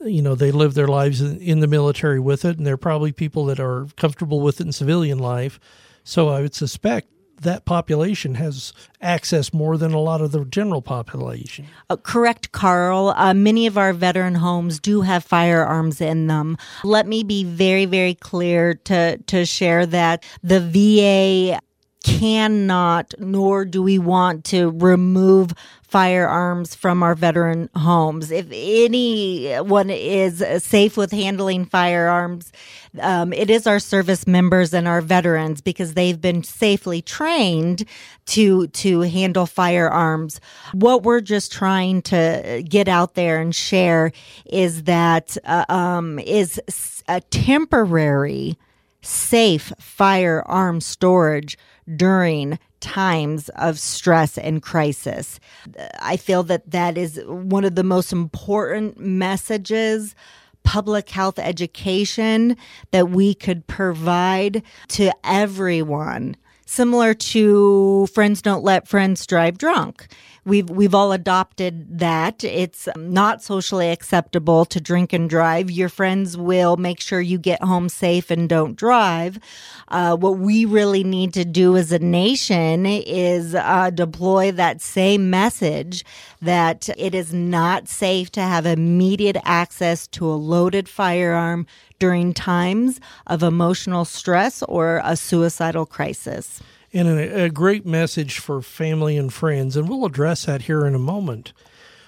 You 0.00 0.22
know, 0.22 0.34
they 0.34 0.50
live 0.52 0.74
their 0.74 0.86
lives 0.86 1.20
in 1.20 1.60
the 1.60 1.66
military 1.66 2.20
with 2.20 2.44
it, 2.44 2.56
and 2.56 2.66
they're 2.66 2.76
probably 2.76 3.12
people 3.12 3.44
that 3.46 3.58
are 3.58 3.86
comfortable 3.96 4.40
with 4.40 4.60
it 4.60 4.66
in 4.66 4.72
civilian 4.72 5.18
life. 5.18 5.58
So 6.04 6.28
I 6.28 6.40
would 6.40 6.54
suspect 6.54 7.08
that 7.42 7.64
population 7.64 8.34
has 8.34 8.72
access 9.00 9.52
more 9.52 9.76
than 9.76 9.92
a 9.92 9.98
lot 9.98 10.20
of 10.20 10.32
the 10.32 10.44
general 10.44 10.82
population. 10.82 11.66
Uh, 11.88 11.96
correct, 11.96 12.52
Carl. 12.52 13.14
Uh, 13.16 13.34
many 13.34 13.66
of 13.66 13.78
our 13.78 13.92
veteran 13.92 14.36
homes 14.36 14.80
do 14.80 15.02
have 15.02 15.24
firearms 15.24 16.00
in 16.00 16.26
them. 16.26 16.56
Let 16.84 17.06
me 17.06 17.22
be 17.22 17.44
very, 17.44 17.86
very 17.86 18.14
clear 18.14 18.74
to, 18.84 19.18
to 19.18 19.46
share 19.46 19.86
that 19.86 20.24
the 20.42 20.60
VA 20.60 21.60
cannot, 22.04 23.14
nor 23.18 23.64
do 23.64 23.82
we 23.82 23.98
want 23.98 24.44
to 24.46 24.70
remove 24.70 25.52
firearms 25.82 26.74
from 26.74 27.02
our 27.02 27.14
veteran 27.14 27.70
homes. 27.74 28.30
If 28.30 28.46
anyone 28.52 29.88
is 29.90 30.44
safe 30.62 30.96
with 30.96 31.12
handling 31.12 31.64
firearms, 31.64 32.52
um, 33.00 33.32
it 33.32 33.48
is 33.48 33.66
our 33.66 33.78
service 33.78 34.26
members 34.26 34.74
and 34.74 34.86
our 34.86 35.00
veterans 35.00 35.60
because 35.62 35.94
they've 35.94 36.20
been 36.20 36.42
safely 36.42 37.00
trained 37.00 37.84
to 38.26 38.66
to 38.68 39.00
handle 39.00 39.46
firearms. 39.46 40.40
What 40.72 41.04
we're 41.04 41.22
just 41.22 41.52
trying 41.52 42.02
to 42.02 42.62
get 42.68 42.86
out 42.86 43.14
there 43.14 43.40
and 43.40 43.54
share 43.54 44.12
is 44.44 44.84
that 44.84 45.38
uh, 45.44 45.64
um, 45.70 46.18
is 46.18 46.60
a 47.08 47.22
temporary 47.22 48.58
safe 49.00 49.72
firearm 49.78 50.80
storage 50.80 51.56
during 51.96 52.58
times 52.80 53.48
of 53.50 53.78
stress 53.78 54.38
and 54.38 54.62
crisis. 54.62 55.40
I 56.00 56.16
feel 56.16 56.42
that 56.44 56.70
that 56.70 56.96
is 56.96 57.20
one 57.26 57.64
of 57.64 57.74
the 57.74 57.84
most 57.84 58.12
important 58.12 58.98
messages 58.98 60.14
public 60.64 61.08
health 61.08 61.38
education 61.38 62.56
that 62.90 63.08
we 63.08 63.34
could 63.34 63.66
provide 63.66 64.62
to 64.88 65.10
everyone 65.24 66.36
similar 66.68 67.14
to 67.14 68.06
friends 68.08 68.42
don't 68.42 68.62
let 68.62 68.86
friends 68.86 69.26
drive 69.26 69.56
drunk. 69.56 70.06
We've 70.48 70.70
we've 70.70 70.94
all 70.94 71.12
adopted 71.12 71.98
that. 71.98 72.42
It's 72.42 72.88
not 72.96 73.42
socially 73.42 73.90
acceptable 73.90 74.64
to 74.64 74.80
drink 74.80 75.12
and 75.12 75.28
drive. 75.28 75.70
Your 75.70 75.90
friends 75.90 76.38
will 76.38 76.78
make 76.78 77.00
sure 77.00 77.20
you 77.20 77.36
get 77.36 77.62
home 77.62 77.90
safe 77.90 78.30
and 78.30 78.48
don't 78.48 78.74
drive. 78.74 79.38
Uh, 79.88 80.16
what 80.16 80.38
we 80.38 80.64
really 80.64 81.04
need 81.04 81.34
to 81.34 81.44
do 81.44 81.76
as 81.76 81.92
a 81.92 81.98
nation 81.98 82.86
is 82.86 83.54
uh, 83.54 83.90
deploy 83.90 84.50
that 84.52 84.80
same 84.80 85.28
message 85.28 86.02
that 86.40 86.88
it 86.96 87.14
is 87.14 87.34
not 87.34 87.86
safe 87.86 88.32
to 88.32 88.40
have 88.40 88.64
immediate 88.64 89.36
access 89.44 90.06
to 90.06 90.24
a 90.26 90.32
loaded 90.32 90.88
firearm 90.88 91.66
during 91.98 92.32
times 92.32 93.00
of 93.26 93.42
emotional 93.42 94.06
stress 94.06 94.62
or 94.62 95.02
a 95.04 95.14
suicidal 95.14 95.84
crisis. 95.84 96.62
And 96.92 97.06
a, 97.06 97.44
a, 97.44 97.50
great 97.50 97.84
message 97.84 98.38
for 98.38 98.62
family 98.62 99.18
and 99.18 99.32
friends, 99.32 99.76
and 99.76 99.88
we'll 99.88 100.06
address 100.06 100.46
that 100.46 100.62
here 100.62 100.86
in 100.86 100.94
a 100.94 100.98
moment. 100.98 101.52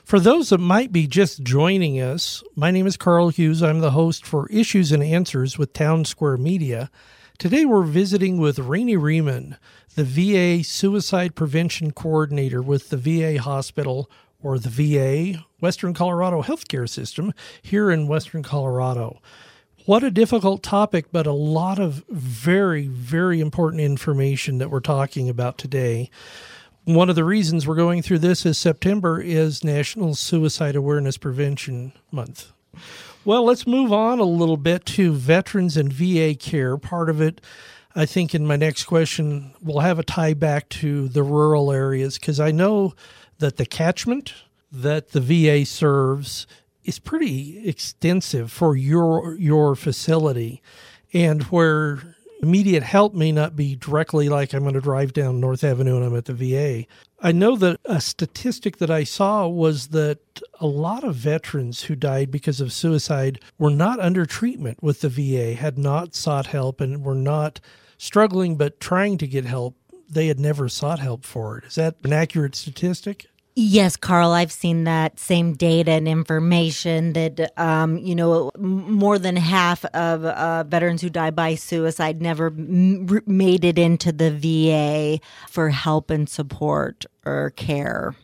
For 0.05 0.19
those 0.19 0.49
that 0.49 0.59
might 0.59 0.91
be 0.91 1.07
just 1.07 1.43
joining 1.43 2.01
us, 2.01 2.43
my 2.57 2.71
name 2.71 2.87
is 2.87 2.97
Carl 2.97 3.29
Hughes. 3.29 3.63
I'm 3.63 3.81
the 3.81 3.91
host 3.91 4.25
for 4.25 4.49
Issues 4.49 4.91
and 4.91 5.03
Answers 5.03 5.59
with 5.59 5.75
Town 5.75 6.07
Square 6.07 6.39
Media. 6.39 6.91
Today 7.39 7.67
we're 7.67 7.83
visiting 7.83 8.39
with 8.39 8.59
Rainey 8.59 8.97
Riemann, 8.97 9.59
the 9.97 10.05
VA 10.05 10.65
Suicide 10.65 11.35
Prevention 11.35 11.91
Coordinator 11.91 12.63
with 12.63 12.89
the 12.89 12.97
VA 12.97 13.41
Hospital 13.41 14.11
or 14.43 14.59
the 14.59 14.71
VA 14.71 15.45
Western 15.61 15.93
Colorado 15.93 16.43
Healthcare 16.43 16.89
System 16.89 17.35
here 17.61 17.91
in 17.91 18.09
Western 18.09 18.43
Colorado. 18.43 19.21
What 19.91 20.05
a 20.05 20.11
difficult 20.13 20.63
topic, 20.63 21.07
but 21.11 21.27
a 21.27 21.33
lot 21.33 21.81
of 21.81 22.05
very, 22.09 22.87
very 22.87 23.41
important 23.41 23.81
information 23.81 24.59
that 24.59 24.71
we're 24.71 24.79
talking 24.79 25.29
about 25.29 25.59
today. 25.59 26.11
One 26.85 27.11
of 27.11 27.17
the 27.17 27.25
reasons 27.25 27.67
we're 27.67 27.75
going 27.75 28.01
through 28.01 28.21
this 28.21 28.47
is 28.47 28.57
September 28.57 29.21
is 29.21 29.65
National 29.65 30.15
Suicide 30.15 30.77
Awareness 30.77 31.17
Prevention 31.17 31.93
Month. 32.13 32.53
Well, 33.25 33.45
let's 33.45 33.67
move 33.67 33.93
on 33.93 34.21
a 34.21 34.25
little 34.25 34.57
bit 34.57 34.87
to 34.87 35.13
veterans 35.13 35.77
and 35.77 35.93
VA 35.93 36.37
care. 36.37 36.77
Part 36.77 37.11
of 37.11 37.21
it, 37.21 37.41
I 37.93 38.07
think, 38.07 38.33
in 38.33 38.47
my 38.47 38.55
next 38.55 38.85
question, 38.85 39.55
will 39.61 39.81
have 39.81 39.99
a 39.99 40.05
tie 40.05 40.35
back 40.35 40.69
to 40.69 41.09
the 41.09 41.25
rural 41.25 41.73
areas 41.73 42.17
because 42.17 42.39
I 42.39 42.53
know 42.53 42.95
that 43.41 43.57
the 43.57 43.67
catchment 43.67 44.35
that 44.71 45.11
the 45.11 45.21
VA 45.21 45.67
serves 45.67 46.47
is 46.85 46.99
pretty 46.99 47.69
extensive 47.69 48.51
for 48.51 48.77
your 48.77 49.37
your 49.37 49.75
facility, 49.75 50.63
and 51.13 51.43
where 51.45 52.17
immediate 52.43 52.83
help 52.83 53.15
may 53.15 53.33
not 53.33 53.55
be 53.57 53.77
directly 53.77 54.29
like 54.29 54.53
I'm 54.53 54.63
going 54.63 54.75
to 54.75 54.81
drive 54.81 55.13
down 55.13 55.41
North 55.41 55.63
Avenue 55.63 55.97
and 55.97 56.05
I'm 56.05 56.17
at 56.17 56.25
the 56.25 56.35
VA. 56.35 56.87
I 57.23 57.33
know 57.33 57.55
that 57.57 57.79
a 57.85 58.01
statistic 58.01 58.79
that 58.79 58.91
I 58.91 59.05
saw 59.05 59.47
was 59.47 59.89
that 59.89 60.21
a 60.59 60.67
lot 60.67 61.05
of 61.05 61.17
veterans 61.17 61.83
who 61.83 61.95
died 61.95 62.31
because 62.31 62.61
of 62.61 62.73
suicide 62.73 63.41
were 63.59 63.71
not 63.71 64.01
under 64.01 64.25
treatment 64.25 64.83
with 64.83 65.03
the 65.03 65.11
VA, 65.11 65.55
had 65.55 65.77
not 65.77 66.15
sought 66.15 66.47
help, 66.47 66.81
and 66.81 67.05
were 67.05 67.15
not 67.15 67.61
struggling 67.99 68.57
but 68.57 68.81
trying 68.81 69.19
to 69.19 69.27
get 69.27 69.45
help. 69.45 69.77
They 70.09 70.29
had 70.29 70.41
never 70.41 70.69
sought 70.69 70.99
help 70.99 71.25
for 71.25 71.59
it. 71.59 71.65
Is 71.65 71.75
that 71.75 71.97
an 72.05 72.13
accurate 72.13 72.55
statistic? 72.55 73.27
Yes, 73.57 73.97
Carl, 73.97 74.31
I've 74.31 74.53
seen 74.53 74.85
that 74.85 75.19
same 75.19 75.55
data 75.55 75.91
and 75.91 76.07
information 76.07 77.15
that, 77.15 77.53
um, 77.59 77.99
you 77.99 78.15
know, 78.15 78.51
more 78.57 79.19
than 79.19 79.35
half 79.37 79.85
of 79.87 80.25
uh, 80.25 80.65
veterans 80.65 81.03
who 81.03 81.11
die 81.11 81.31
by 81.31 81.57
suicide 81.57 82.23
never 82.23 82.47
m- 82.47 83.21
made 83.27 83.65
it 83.65 83.77
into 83.77 84.13
the 84.13 84.31
VA 84.31 85.21
for 85.49 85.71
help 85.71 86.11
and 86.11 86.29
support 86.29 87.05
or 87.27 87.51
care. 87.51 88.15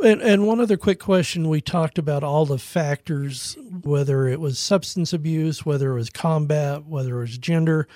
And, 0.00 0.22
and, 0.22 0.46
one 0.46 0.60
other 0.60 0.76
quick 0.76 1.00
question 1.00 1.48
we 1.48 1.60
talked 1.60 1.98
about 1.98 2.22
all 2.22 2.46
the 2.46 2.58
factors, 2.58 3.58
whether 3.82 4.28
it 4.28 4.38
was 4.38 4.60
substance 4.60 5.12
abuse, 5.12 5.66
whether 5.66 5.90
it 5.90 5.96
was 5.96 6.08
combat, 6.08 6.86
whether 6.86 7.16
it 7.16 7.22
was 7.22 7.38
gender. 7.38 7.88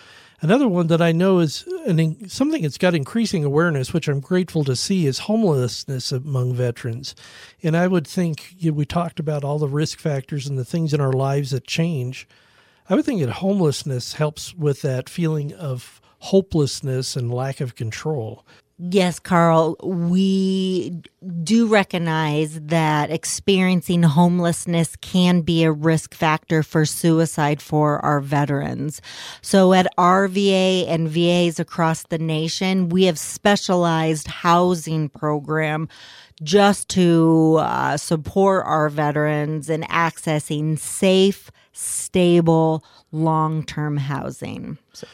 Another 0.42 0.66
one 0.66 0.88
that 0.88 1.00
I 1.00 1.12
know 1.12 1.38
is 1.38 1.64
an, 1.86 2.28
something 2.28 2.62
that's 2.62 2.76
got 2.76 2.96
increasing 2.96 3.44
awareness, 3.44 3.92
which 3.92 4.08
I'm 4.08 4.18
grateful 4.18 4.64
to 4.64 4.74
see, 4.74 5.06
is 5.06 5.20
homelessness 5.20 6.10
among 6.10 6.54
veterans. 6.54 7.14
And 7.62 7.76
I 7.76 7.86
would 7.86 8.08
think 8.08 8.56
you 8.58 8.72
know, 8.72 8.76
we 8.76 8.84
talked 8.84 9.20
about 9.20 9.44
all 9.44 9.60
the 9.60 9.68
risk 9.68 10.00
factors 10.00 10.48
and 10.48 10.58
the 10.58 10.64
things 10.64 10.92
in 10.92 11.00
our 11.00 11.12
lives 11.12 11.52
that 11.52 11.64
change. 11.68 12.26
I 12.90 12.96
would 12.96 13.04
think 13.04 13.20
that 13.20 13.34
homelessness 13.34 14.14
helps 14.14 14.52
with 14.52 14.82
that 14.82 15.08
feeling 15.08 15.54
of 15.54 16.00
hopelessness 16.18 17.14
and 17.14 17.32
lack 17.32 17.60
of 17.60 17.76
control. 17.76 18.44
Yes, 18.84 19.20
Carl, 19.20 19.76
we 19.80 21.02
do 21.44 21.68
recognize 21.68 22.58
that 22.62 23.12
experiencing 23.12 24.02
homelessness 24.02 24.96
can 24.96 25.42
be 25.42 25.62
a 25.62 25.70
risk 25.70 26.14
factor 26.14 26.64
for 26.64 26.84
suicide 26.84 27.62
for 27.62 28.04
our 28.04 28.18
veterans. 28.18 29.00
So 29.40 29.72
at 29.72 29.86
our 29.98 30.26
VA 30.26 30.84
and 30.88 31.08
VAs 31.08 31.60
across 31.60 32.02
the 32.08 32.18
nation, 32.18 32.88
we 32.88 33.04
have 33.04 33.20
specialized 33.20 34.26
housing 34.26 35.08
program 35.08 35.88
just 36.42 36.88
to 36.88 37.58
uh, 37.60 37.96
support 37.96 38.64
our 38.66 38.88
veterans 38.88 39.70
in 39.70 39.82
accessing 39.82 40.76
safe, 40.76 41.52
stable, 41.72 42.84
long 43.12 43.62
term 43.62 43.96
housing. 43.96 44.76
So. 44.92 45.06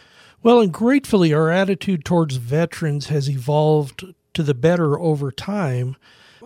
Well, 0.48 0.62
and 0.62 0.72
gratefully, 0.72 1.34
our 1.34 1.50
attitude 1.50 2.06
towards 2.06 2.36
veterans 2.36 3.08
has 3.08 3.28
evolved 3.28 4.14
to 4.32 4.42
the 4.42 4.54
better 4.54 4.98
over 4.98 5.30
time. 5.30 5.94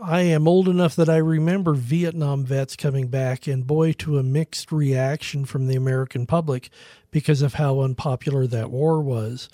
I 0.02 0.22
am 0.22 0.48
old 0.48 0.68
enough 0.68 0.96
that 0.96 1.08
I 1.08 1.18
remember 1.18 1.72
Vietnam 1.74 2.44
vets 2.44 2.74
coming 2.74 3.06
back, 3.06 3.46
and 3.46 3.64
boy, 3.64 3.92
to 3.92 4.18
a 4.18 4.24
mixed 4.24 4.72
reaction 4.72 5.44
from 5.44 5.68
the 5.68 5.76
American 5.76 6.26
public 6.26 6.68
because 7.12 7.42
of 7.42 7.54
how 7.54 7.78
unpopular 7.78 8.48
that 8.48 8.72
war 8.72 9.00
was. 9.00 9.48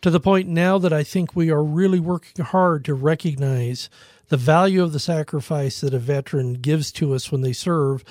To 0.00 0.08
the 0.08 0.18
point 0.18 0.48
now 0.48 0.78
that 0.78 0.94
I 0.94 1.02
think 1.02 1.36
we 1.36 1.50
are 1.50 1.62
really 1.62 2.00
working 2.00 2.42
hard 2.42 2.86
to 2.86 2.94
recognize 2.94 3.90
the 4.30 4.38
value 4.38 4.82
of 4.82 4.94
the 4.94 4.98
sacrifice 4.98 5.82
that 5.82 5.92
a 5.92 5.98
veteran 5.98 6.54
gives 6.54 6.90
to 6.92 7.12
us 7.12 7.30
when 7.30 7.42
they 7.42 7.52
serve 7.52 8.02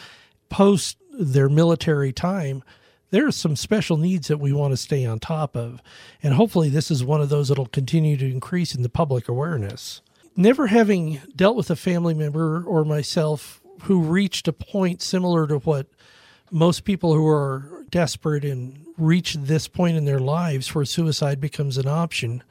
post 0.49 0.97
their 1.11 1.49
military 1.49 2.13
time. 2.13 2.61
There 3.11 3.27
are 3.27 3.31
some 3.31 3.55
special 3.55 3.97
needs 3.97 4.27
that 4.27 4.39
we 4.39 4.53
want 4.53 4.71
to 4.71 4.77
stay 4.77 5.05
on 5.05 5.19
top 5.19 5.55
of. 5.55 5.81
And 6.21 6.33
hopefully, 6.33 6.69
this 6.69 6.91
is 6.91 7.03
one 7.03 7.21
of 7.21 7.29
those 7.29 7.47
that'll 7.47 7.65
continue 7.65 8.17
to 8.17 8.29
increase 8.29 8.75
in 8.75 8.83
the 8.83 8.89
public 8.89 9.27
awareness 9.27 10.01
never 10.39 10.67
having 10.67 11.21
dealt 11.35 11.57
with 11.57 11.69
a 11.69 11.75
family 11.75 12.13
member 12.13 12.63
or 12.63 12.85
myself 12.85 13.61
who 13.83 14.01
reached 14.01 14.47
a 14.47 14.53
point 14.53 15.01
similar 15.01 15.45
to 15.45 15.57
what 15.59 15.87
most 16.49 16.85
people 16.85 17.13
who 17.13 17.27
are 17.27 17.85
desperate 17.89 18.45
and 18.45 18.85
reach 18.97 19.33
this 19.35 19.67
point 19.67 19.97
in 19.97 20.05
their 20.05 20.19
lives 20.19 20.73
where 20.73 20.85
suicide 20.85 21.41
becomes 21.41 21.77
an 21.77 21.87
option. 21.87 22.41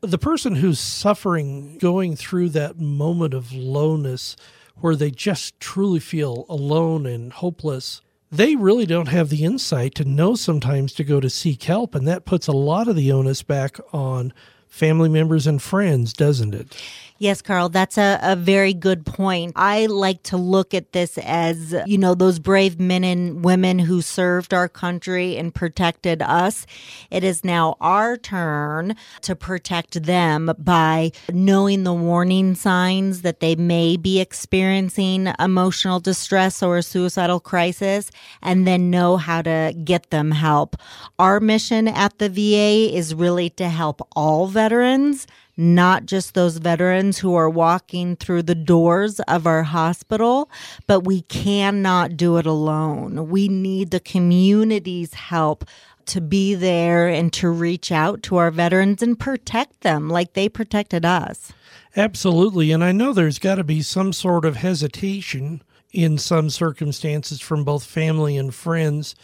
The 0.00 0.18
person 0.18 0.56
who's 0.56 0.80
suffering, 0.80 1.78
going 1.78 2.16
through 2.16 2.50
that 2.50 2.78
moment 2.78 3.34
of 3.34 3.52
lowness 3.52 4.36
where 4.76 4.96
they 4.96 5.10
just 5.10 5.58
truly 5.60 6.00
feel 6.00 6.44
alone 6.48 7.06
and 7.06 7.32
hopeless, 7.32 8.00
they 8.30 8.56
really 8.56 8.86
don't 8.86 9.08
have 9.08 9.28
the 9.28 9.44
insight 9.44 9.94
to 9.96 10.04
know 10.04 10.34
sometimes 10.34 10.92
to 10.94 11.04
go 11.04 11.20
to 11.20 11.30
seek 11.30 11.62
help. 11.62 11.94
And 11.94 12.06
that 12.06 12.24
puts 12.24 12.46
a 12.46 12.52
lot 12.52 12.88
of 12.88 12.96
the 12.96 13.12
onus 13.12 13.42
back 13.42 13.78
on 13.92 14.32
family 14.68 15.08
members 15.08 15.46
and 15.46 15.60
friends, 15.60 16.12
doesn't 16.12 16.54
it? 16.54 16.76
Yes, 17.20 17.42
Carl, 17.42 17.68
that's 17.68 17.98
a, 17.98 18.20
a 18.22 18.36
very 18.36 18.72
good 18.72 19.04
point. 19.04 19.54
I 19.56 19.86
like 19.86 20.22
to 20.24 20.36
look 20.36 20.72
at 20.72 20.92
this 20.92 21.18
as, 21.18 21.74
you 21.84 21.98
know, 21.98 22.14
those 22.14 22.38
brave 22.38 22.78
men 22.78 23.02
and 23.02 23.44
women 23.44 23.80
who 23.80 24.02
served 24.02 24.54
our 24.54 24.68
country 24.68 25.36
and 25.36 25.52
protected 25.52 26.22
us. 26.22 26.64
It 27.10 27.24
is 27.24 27.44
now 27.44 27.76
our 27.80 28.16
turn 28.16 28.94
to 29.22 29.34
protect 29.34 30.04
them 30.04 30.52
by 30.58 31.10
knowing 31.32 31.82
the 31.82 31.92
warning 31.92 32.54
signs 32.54 33.22
that 33.22 33.40
they 33.40 33.56
may 33.56 33.96
be 33.96 34.20
experiencing 34.20 35.32
emotional 35.40 35.98
distress 35.98 36.62
or 36.62 36.76
a 36.76 36.82
suicidal 36.84 37.40
crisis 37.40 38.12
and 38.42 38.64
then 38.64 38.90
know 38.90 39.16
how 39.16 39.42
to 39.42 39.74
get 39.82 40.10
them 40.10 40.30
help. 40.30 40.76
Our 41.18 41.40
mission 41.40 41.88
at 41.88 42.18
the 42.18 42.28
VA 42.28 42.96
is 42.96 43.12
really 43.12 43.50
to 43.50 43.68
help 43.68 44.06
all 44.14 44.46
veterans 44.46 45.26
not 45.58 46.06
just 46.06 46.34
those 46.34 46.58
veterans 46.58 47.18
who 47.18 47.34
are 47.34 47.50
walking 47.50 48.14
through 48.14 48.44
the 48.44 48.54
doors 48.54 49.18
of 49.20 49.46
our 49.46 49.64
hospital, 49.64 50.48
but 50.86 51.00
we 51.00 51.22
cannot 51.22 52.16
do 52.16 52.38
it 52.38 52.46
alone. 52.46 53.28
We 53.28 53.48
need 53.48 53.90
the 53.90 54.00
community's 54.00 55.14
help 55.14 55.64
to 56.06 56.20
be 56.20 56.54
there 56.54 57.08
and 57.08 57.32
to 57.34 57.50
reach 57.50 57.90
out 57.90 58.22
to 58.22 58.36
our 58.36 58.52
veterans 58.52 59.02
and 59.02 59.18
protect 59.18 59.80
them 59.80 60.08
like 60.08 60.32
they 60.32 60.48
protected 60.48 61.04
us. 61.04 61.52
Absolutely. 61.96 62.70
And 62.70 62.84
I 62.84 62.92
know 62.92 63.12
there's 63.12 63.40
got 63.40 63.56
to 63.56 63.64
be 63.64 63.82
some 63.82 64.12
sort 64.12 64.44
of 64.44 64.56
hesitation 64.56 65.60
in 65.92 66.18
some 66.18 66.50
circumstances 66.50 67.40
from 67.40 67.64
both 67.64 67.84
family 67.84 68.36
and 68.36 68.54
friends 68.54 69.16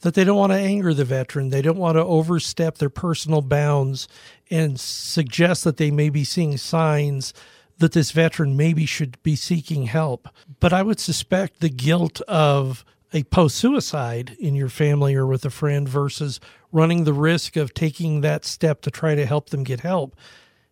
that 0.00 0.14
they 0.14 0.24
don't 0.24 0.38
want 0.38 0.52
to 0.52 0.58
anger 0.58 0.94
the 0.94 1.04
veteran. 1.04 1.50
They 1.50 1.62
don't 1.62 1.78
want 1.78 1.96
to 1.96 2.04
overstep 2.04 2.78
their 2.78 2.90
personal 2.90 3.42
bounds 3.42 4.08
and 4.50 4.78
suggest 4.80 5.64
that 5.64 5.76
they 5.76 5.90
may 5.90 6.08
be 6.08 6.24
seeing 6.24 6.56
signs 6.56 7.34
that 7.78 7.92
this 7.92 8.10
veteran 8.10 8.56
maybe 8.56 8.86
should 8.86 9.22
be 9.22 9.36
seeking 9.36 9.84
help. 9.84 10.28
But 10.60 10.72
I 10.72 10.82
would 10.82 11.00
suspect 11.00 11.60
the 11.60 11.70
guilt 11.70 12.20
of 12.22 12.84
a 13.12 13.24
post 13.24 13.56
suicide 13.56 14.36
in 14.38 14.54
your 14.54 14.68
family 14.68 15.14
or 15.14 15.26
with 15.26 15.44
a 15.44 15.50
friend 15.50 15.88
versus 15.88 16.40
running 16.70 17.04
the 17.04 17.12
risk 17.12 17.56
of 17.56 17.74
taking 17.74 18.20
that 18.20 18.44
step 18.44 18.82
to 18.82 18.90
try 18.90 19.14
to 19.14 19.26
help 19.26 19.50
them 19.50 19.64
get 19.64 19.80
help 19.80 20.14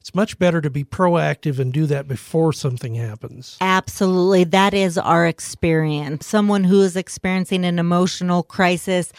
it's 0.01 0.15
much 0.15 0.39
better 0.39 0.61
to 0.61 0.71
be 0.71 0.85
proactive 0.85 1.59
and 1.59 1.73
do 1.73 1.87
that 1.87 2.09
before 2.09 2.53
something 2.53 2.95
happens. 2.95 3.57
Absolutely. 3.61 4.45
That 4.45 4.75
is 4.75 4.97
our 4.97 5.27
experience. 5.27 6.27
Someone 6.27 6.65
who 6.65 6.81
is 6.83 6.97
experiencing 6.97 7.65
an 7.65 7.79
emotional 7.79 8.43
crisis 8.43 9.13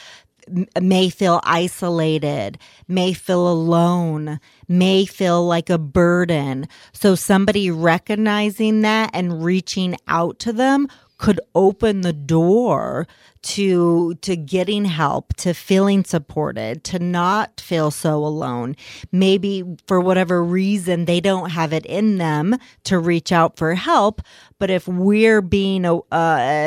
may 0.81 1.09
feel 1.09 1.41
isolated, 1.43 2.57
may 2.87 3.13
feel 3.13 3.47
alone, 3.47 4.39
may 4.67 5.05
feel 5.05 5.45
like 5.45 5.69
a 5.69 5.77
burden. 5.77 6.67
So 6.91 7.15
somebody 7.15 7.69
recognizing 7.69 8.81
that 8.81 9.11
and 9.13 9.43
reaching 9.43 9.95
out 10.07 10.39
to 10.39 10.53
them 10.53 10.87
could 11.19 11.39
open 11.53 12.01
the 12.01 12.13
door 12.13 13.05
to 13.41 14.15
to 14.15 14.35
getting 14.35 14.85
help 14.85 15.33
to 15.35 15.53
feeling 15.53 16.03
supported 16.03 16.83
to 16.83 16.97
not 16.97 17.61
feel 17.61 17.91
so 17.91 18.25
alone. 18.25 18.75
Maybe 19.11 19.63
for 19.85 19.99
whatever 19.99 20.43
reason 20.43 21.05
they 21.05 21.19
don't 21.19 21.51
have 21.51 21.71
it 21.71 21.85
in 21.85 22.17
them 22.17 22.57
to 22.85 22.97
reach 22.99 23.31
out 23.31 23.57
for 23.57 23.75
help. 23.75 24.21
But 24.57 24.69
if 24.69 24.87
we're 24.87 25.41
being 25.41 25.85
uh, 25.85 26.01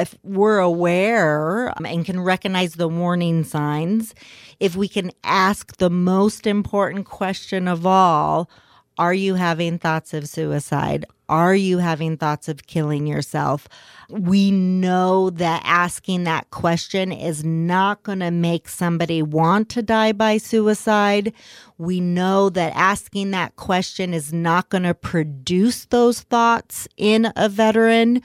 if 0.03 0.17
we're 0.23 0.61
aware 0.61 1.73
and 1.85 2.05
can 2.05 2.21
recognize 2.21 2.75
the 2.75 2.88
warning 2.88 3.45
signs 3.45 4.15
if 4.61 4.77
we 4.77 4.87
can 4.87 5.11
ask 5.25 5.79
the 5.79 5.91
most 5.91 6.47
important 6.47 7.07
question 7.07 7.67
of 7.67 7.87
all 7.87 8.49
are 8.98 9.14
you 9.14 9.35
having 9.35 9.78
thoughts 9.78 10.14
of 10.14 10.28
suicide 10.28 11.07
are 11.33 11.55
you 11.55 11.78
having 11.78 12.18
thoughts 12.18 12.46
of 12.46 12.66
killing 12.66 13.07
yourself? 13.07 13.66
We 14.11 14.50
know 14.50 15.31
that 15.31 15.62
asking 15.64 16.24
that 16.24 16.50
question 16.50 17.11
is 17.11 17.42
not 17.42 18.02
going 18.02 18.18
to 18.18 18.31
make 18.31 18.68
somebody 18.68 19.22
want 19.22 19.70
to 19.70 19.83
die 19.83 20.12
by 20.12 20.37
suicide. 20.37 21.33
We 21.78 22.00
know 22.00 22.50
that 22.50 22.74
asking 22.76 23.31
that 23.31 23.57
question 23.57 24.12
is 24.12 24.31
not 24.31 24.68
going 24.68 24.83
to 24.83 24.92
produce 24.92 25.87
those 25.87 26.20
thoughts 26.20 26.87
in 26.98 27.33
a 27.35 27.48
veteran. 27.48 28.20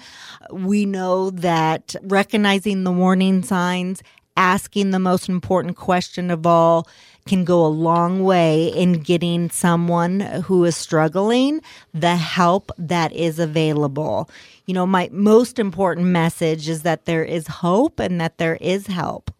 We 0.51 0.85
know 0.85 1.29
that 1.29 1.95
recognizing 2.03 2.83
the 2.83 2.91
warning 2.91 3.41
signs, 3.41 4.03
asking 4.35 4.91
the 4.91 4.99
most 4.99 5.29
important 5.29 5.77
question 5.77 6.29
of 6.29 6.45
all, 6.45 6.89
can 7.27 7.43
go 7.43 7.65
a 7.65 7.67
long 7.67 8.23
way 8.23 8.67
in 8.67 8.93
getting 8.93 9.49
someone 9.49 10.19
who 10.19 10.63
is 10.65 10.75
struggling 10.75 11.61
the 11.93 12.15
help 12.15 12.71
that 12.77 13.13
is 13.13 13.39
available. 13.39 14.29
You 14.65 14.73
know, 14.73 14.85
my 14.85 15.09
most 15.11 15.59
important 15.59 16.07
message 16.07 16.67
is 16.67 16.83
that 16.83 17.05
there 17.05 17.23
is 17.23 17.47
hope 17.47 17.99
and 17.99 18.19
that 18.19 18.37
there 18.37 18.57
is 18.59 18.87
help. 18.87 19.31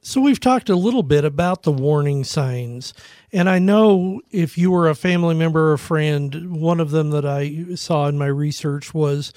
So, 0.00 0.20
we've 0.20 0.38
talked 0.38 0.68
a 0.68 0.76
little 0.76 1.02
bit 1.02 1.24
about 1.24 1.64
the 1.64 1.72
warning 1.72 2.22
signs. 2.22 2.94
And 3.32 3.50
I 3.50 3.58
know 3.58 4.20
if 4.30 4.56
you 4.56 4.70
were 4.70 4.88
a 4.88 4.94
family 4.94 5.34
member 5.34 5.72
or 5.72 5.76
friend, 5.76 6.52
one 6.60 6.78
of 6.78 6.92
them 6.92 7.10
that 7.10 7.26
I 7.26 7.74
saw 7.74 8.06
in 8.06 8.16
my 8.16 8.26
research 8.26 8.94
was 8.94 9.32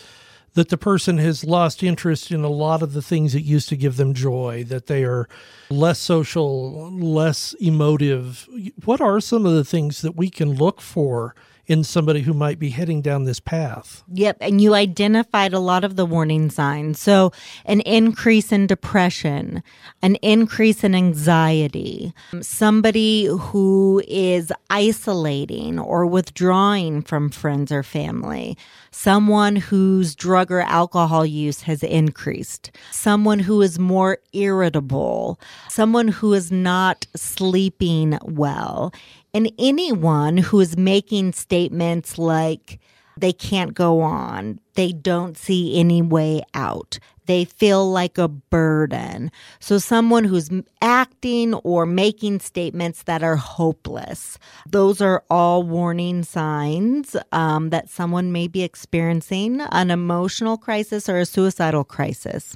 that 0.53 0.69
the 0.69 0.77
person 0.77 1.17
has 1.17 1.43
lost 1.43 1.83
interest 1.83 2.31
in 2.31 2.43
a 2.43 2.49
lot 2.49 2.81
of 2.81 2.93
the 2.93 3.01
things 3.01 3.33
that 3.33 3.41
used 3.41 3.69
to 3.69 3.77
give 3.77 3.97
them 3.97 4.13
joy, 4.13 4.63
that 4.67 4.87
they 4.87 5.03
are 5.03 5.27
less 5.69 5.99
social, 5.99 6.91
less 6.91 7.53
emotive. 7.59 8.47
What 8.85 9.01
are 9.01 9.19
some 9.19 9.45
of 9.45 9.53
the 9.53 9.65
things 9.65 10.01
that 10.01 10.15
we 10.15 10.29
can 10.29 10.53
look 10.53 10.81
for 10.81 11.35
in 11.69 11.83
somebody 11.83 12.21
who 12.21 12.33
might 12.33 12.57
be 12.57 12.71
heading 12.71 12.99
down 12.99 13.25
this 13.25 13.39
path. 13.39 14.03
Yep. 14.11 14.37
And 14.41 14.59
you 14.59 14.73
identified 14.73 15.53
a 15.53 15.59
lot 15.59 15.83
of 15.83 15.95
the 15.95 16.05
warning 16.05 16.49
signs. 16.49 16.99
So, 16.99 17.31
an 17.63 17.81
increase 17.81 18.51
in 18.51 18.65
depression, 18.65 19.61
an 20.01 20.15
increase 20.15 20.83
in 20.83 20.95
anxiety, 20.95 22.11
somebody 22.41 23.25
who 23.25 24.01
is 24.07 24.51
isolating 24.71 25.77
or 25.77 26.07
withdrawing 26.07 27.03
from 27.03 27.29
friends 27.29 27.71
or 27.71 27.83
family, 27.83 28.57
someone 28.89 29.55
whose 29.55 30.15
drug 30.15 30.51
or 30.51 30.61
alcohol 30.61 31.23
use 31.23 31.61
has 31.61 31.83
increased, 31.83 32.71
someone 32.89 33.39
who 33.39 33.61
is 33.61 33.77
more 33.77 34.17
irritable, 34.33 35.39
someone 35.69 36.07
who 36.07 36.33
is 36.33 36.51
not 36.51 37.05
sleeping 37.15 38.17
well 38.23 38.91
and 39.33 39.51
anyone 39.59 40.37
who 40.37 40.59
is 40.59 40.77
making 40.77 41.33
statements 41.33 42.17
like 42.17 42.79
they 43.17 43.33
can't 43.33 43.73
go 43.73 44.01
on, 44.01 44.59
they 44.75 44.91
don't 44.91 45.37
see 45.37 45.77
any 45.77 46.01
way 46.01 46.41
out, 46.53 46.99
they 47.25 47.45
feel 47.45 47.91
like 47.91 48.17
a 48.17 48.27
burden. 48.27 49.29
So, 49.59 49.77
someone 49.77 50.23
who's 50.23 50.49
acting 50.81 51.53
or 51.53 51.85
making 51.85 52.39
statements 52.39 53.03
that 53.03 53.21
are 53.21 53.35
hopeless, 53.35 54.39
those 54.67 54.99
are 55.01 55.23
all 55.29 55.63
warning 55.63 56.23
signs 56.23 57.15
um, 57.31 57.69
that 57.69 57.89
someone 57.89 58.31
may 58.31 58.47
be 58.47 58.63
experiencing 58.63 59.61
an 59.61 59.91
emotional 59.91 60.57
crisis 60.57 61.07
or 61.07 61.19
a 61.19 61.25
suicidal 61.25 61.83
crisis. 61.83 62.55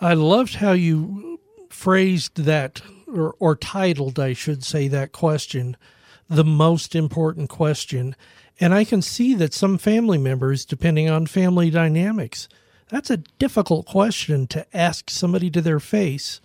I 0.00 0.14
loved 0.14 0.56
how 0.56 0.72
you 0.72 1.40
phrased 1.70 2.44
that 2.44 2.82
or, 3.06 3.34
or 3.38 3.56
titled, 3.56 4.18
I 4.18 4.32
should 4.32 4.64
say, 4.64 4.88
that 4.88 5.12
question, 5.12 5.76
the 6.30 6.44
most 6.44 6.94
important 6.94 7.50
question. 7.50 8.14
And 8.60 8.72
I 8.72 8.84
can 8.84 9.02
see 9.02 9.34
that 9.34 9.52
some 9.52 9.76
family 9.76 10.16
members, 10.16 10.64
depending 10.64 11.10
on 11.10 11.26
family 11.26 11.70
dynamics, 11.70 12.48
that's 12.88 13.10
a 13.10 13.18
difficult 13.38 13.86
question 13.86 14.46
to 14.48 14.64
ask 14.76 15.10
somebody 15.10 15.50
to 15.50 15.60
their 15.60 15.80
face. 15.80 16.40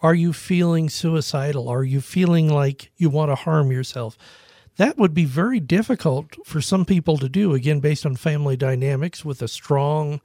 Are 0.00 0.14
you 0.14 0.32
feeling 0.32 0.88
suicidal? 0.88 1.68
Are 1.68 1.84
you 1.84 2.00
feeling 2.00 2.48
like 2.48 2.92
you 2.96 3.10
want 3.10 3.30
to 3.30 3.34
harm 3.34 3.72
yourself? 3.72 4.16
That 4.76 4.98
would 4.98 5.14
be 5.14 5.24
very 5.24 5.58
difficult 5.58 6.36
for 6.44 6.60
some 6.60 6.84
people 6.84 7.16
to 7.18 7.28
do, 7.28 7.54
again, 7.54 7.80
based 7.80 8.06
on 8.06 8.14
family 8.16 8.56
dynamics 8.56 9.24
with 9.24 9.42
a 9.42 9.48
strong 9.48 10.20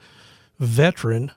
veteran 0.60 1.32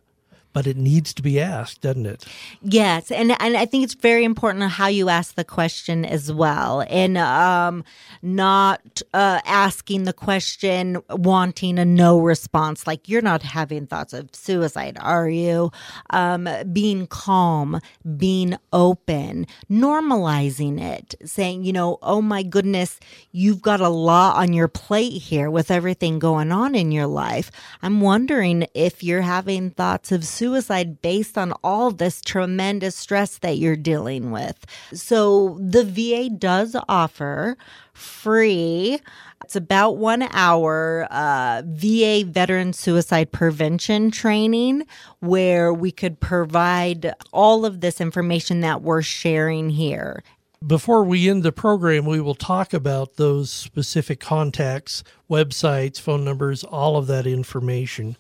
but 0.55 0.67
it 0.69 0.77
needs 0.77 1.13
to 1.13 1.21
be 1.21 1.39
asked, 1.39 1.83
doesn't 1.83 2.07
it? 2.07 2.25
Yes, 2.63 3.11
and 3.11 3.33
and 3.43 3.57
I 3.57 3.67
think 3.67 3.85
it's 3.85 3.95
very 3.95 4.25
important 4.25 4.63
how 4.71 4.87
you 4.87 5.11
ask 5.11 5.35
the 5.35 5.45
question 5.45 6.05
as 6.05 6.33
well, 6.33 6.87
and 6.89 7.19
um, 7.19 7.85
not 8.23 9.03
uh, 9.13 9.41
asking 9.45 10.05
the 10.05 10.13
question 10.13 11.03
wanting 11.11 11.79
a 11.79 11.85
no 11.85 12.21
response, 12.21 12.87
like 12.87 13.09
you're 13.09 13.21
not 13.21 13.43
having 13.43 13.87
thoughts 13.87 14.13
of 14.13 14.35
suicide, 14.35 14.97
are 15.01 15.29
you? 15.29 15.73
Um, 16.11 16.49
being 16.73 17.09
calm, 17.09 17.81
being 18.17 18.57
open, 18.73 19.47
normalizing 19.69 20.81
it, 20.81 21.17
saying, 21.25 21.65
you 21.65 21.73
know, 21.73 21.99
oh 22.01 22.23
my 22.23 22.45
goodness, 22.45 23.01
you've 23.33 23.61
got 23.61 23.81
a 23.81 23.89
lot 23.89 24.37
on 24.37 24.53
your 24.53 24.69
plate 24.69 25.21
here 25.21 25.51
with 25.51 25.73
everything 25.73 26.21
going 26.21 26.53
on 26.53 26.77
in 26.77 26.93
your 26.93 27.09
life. 27.09 27.51
I'm 27.83 28.01
wondering 28.01 28.69
if 28.73 29.03
you're 29.03 29.23
having 29.23 29.71
thoughts 29.71 30.13
of 30.13 30.25
suicide 30.25 30.44
suicide 30.45 31.01
based 31.01 31.39
on 31.39 31.55
all 31.65 31.91
this 31.91 32.21
tremendous 32.21 32.95
stress 32.95 33.39
that 33.39 33.57
you're 33.57 33.77
dealing 33.77 34.31
with. 34.31 34.67
So 34.93 35.59
the 35.59 35.85
VA 35.85 36.29
does 36.29 36.77
offer 36.87 37.57
free 37.95 39.01
it's 39.45 39.57
about 39.57 39.99
one 39.99 40.23
hour 40.33 41.07
uh, 41.11 41.63
VA 41.67 42.25
veteran 42.27 42.73
suicide 42.73 43.31
prevention 43.31 44.11
training 44.11 44.87
where 45.21 45.73
we 45.73 45.91
could 45.91 46.19
provide 46.19 47.13
all 47.31 47.67
of 47.67 47.83
this 47.83 48.01
information 48.01 48.61
that 48.61 48.81
we're 48.81 49.03
sharing 49.03 49.69
here. 49.69 50.23
Before 50.67 51.05
we 51.05 51.29
end 51.29 51.43
the 51.43 51.53
program, 51.53 52.07
we 52.07 52.23
will 52.23 52.35
talk 52.35 52.73
about 52.73 53.17
those 53.17 53.51
specific 53.51 54.19
contacts, 54.19 55.05
websites, 55.31 56.01
phone 56.01 56.25
numbers, 56.25 56.65
all 56.65 56.97
of 56.97 57.07
that 57.09 57.27
information 57.27 58.17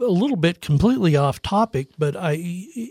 a 0.00 0.04
little 0.04 0.36
bit 0.36 0.60
completely 0.60 1.16
off 1.16 1.42
topic, 1.42 1.88
but 1.98 2.16
I 2.16 2.34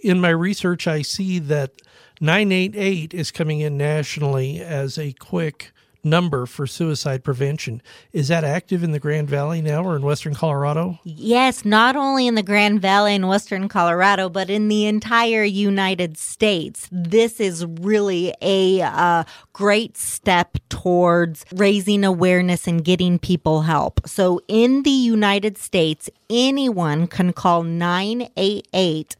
in 0.04 0.20
my 0.20 0.30
research 0.30 0.88
I 0.88 1.02
see 1.02 1.39
that 1.39 1.82
988 2.22 3.13
is 3.13 3.32
coming 3.32 3.60
in 3.60 3.78
nationally 3.78 4.62
as 4.62 4.98
a 4.98 5.13
quick 5.13 5.72
number 6.04 6.46
for 6.46 6.68
suicide 6.68 7.24
prevention. 7.24 7.82
Is 8.12 8.28
that 8.28 8.44
active 8.44 8.84
in 8.84 8.92
the 8.92 9.00
Grand 9.00 9.30
Valley 9.30 9.62
now 9.62 9.84
or 9.84 9.96
in 9.96 10.02
Western 10.02 10.36
Colorado? 10.36 11.00
Yes, 11.04 11.63
not 11.63 11.96
only 11.96 12.28
in 12.28 12.36
the 12.36 12.44
Grand 12.44 12.82
Valley 12.82 13.16
and 13.16 13.28
Western 13.28 13.70
Colorado, 13.70 14.30
but 14.30 14.50
in 14.50 14.68
the 14.68 14.86
entire 14.86 15.44
United 15.44 16.18
States. 16.18 16.88
This 16.92 17.39
is 17.39 17.66
really 17.66 18.34
a 18.42 18.82
uh, 18.82 19.24
great 19.54 19.98
step 19.98 20.58
towards 20.70 21.46
raising 21.54 22.04
awareness 22.04 22.68
and 22.68 22.84
getting 22.84 23.20
people 23.20 23.62
help. 23.62 24.02
So 24.08 24.42
in 24.48 24.84
the 24.84 24.89
United 24.89 25.58
States, 25.58 26.10
anyone 26.30 27.08
can 27.08 27.32
call 27.34 27.63
988 27.63 29.16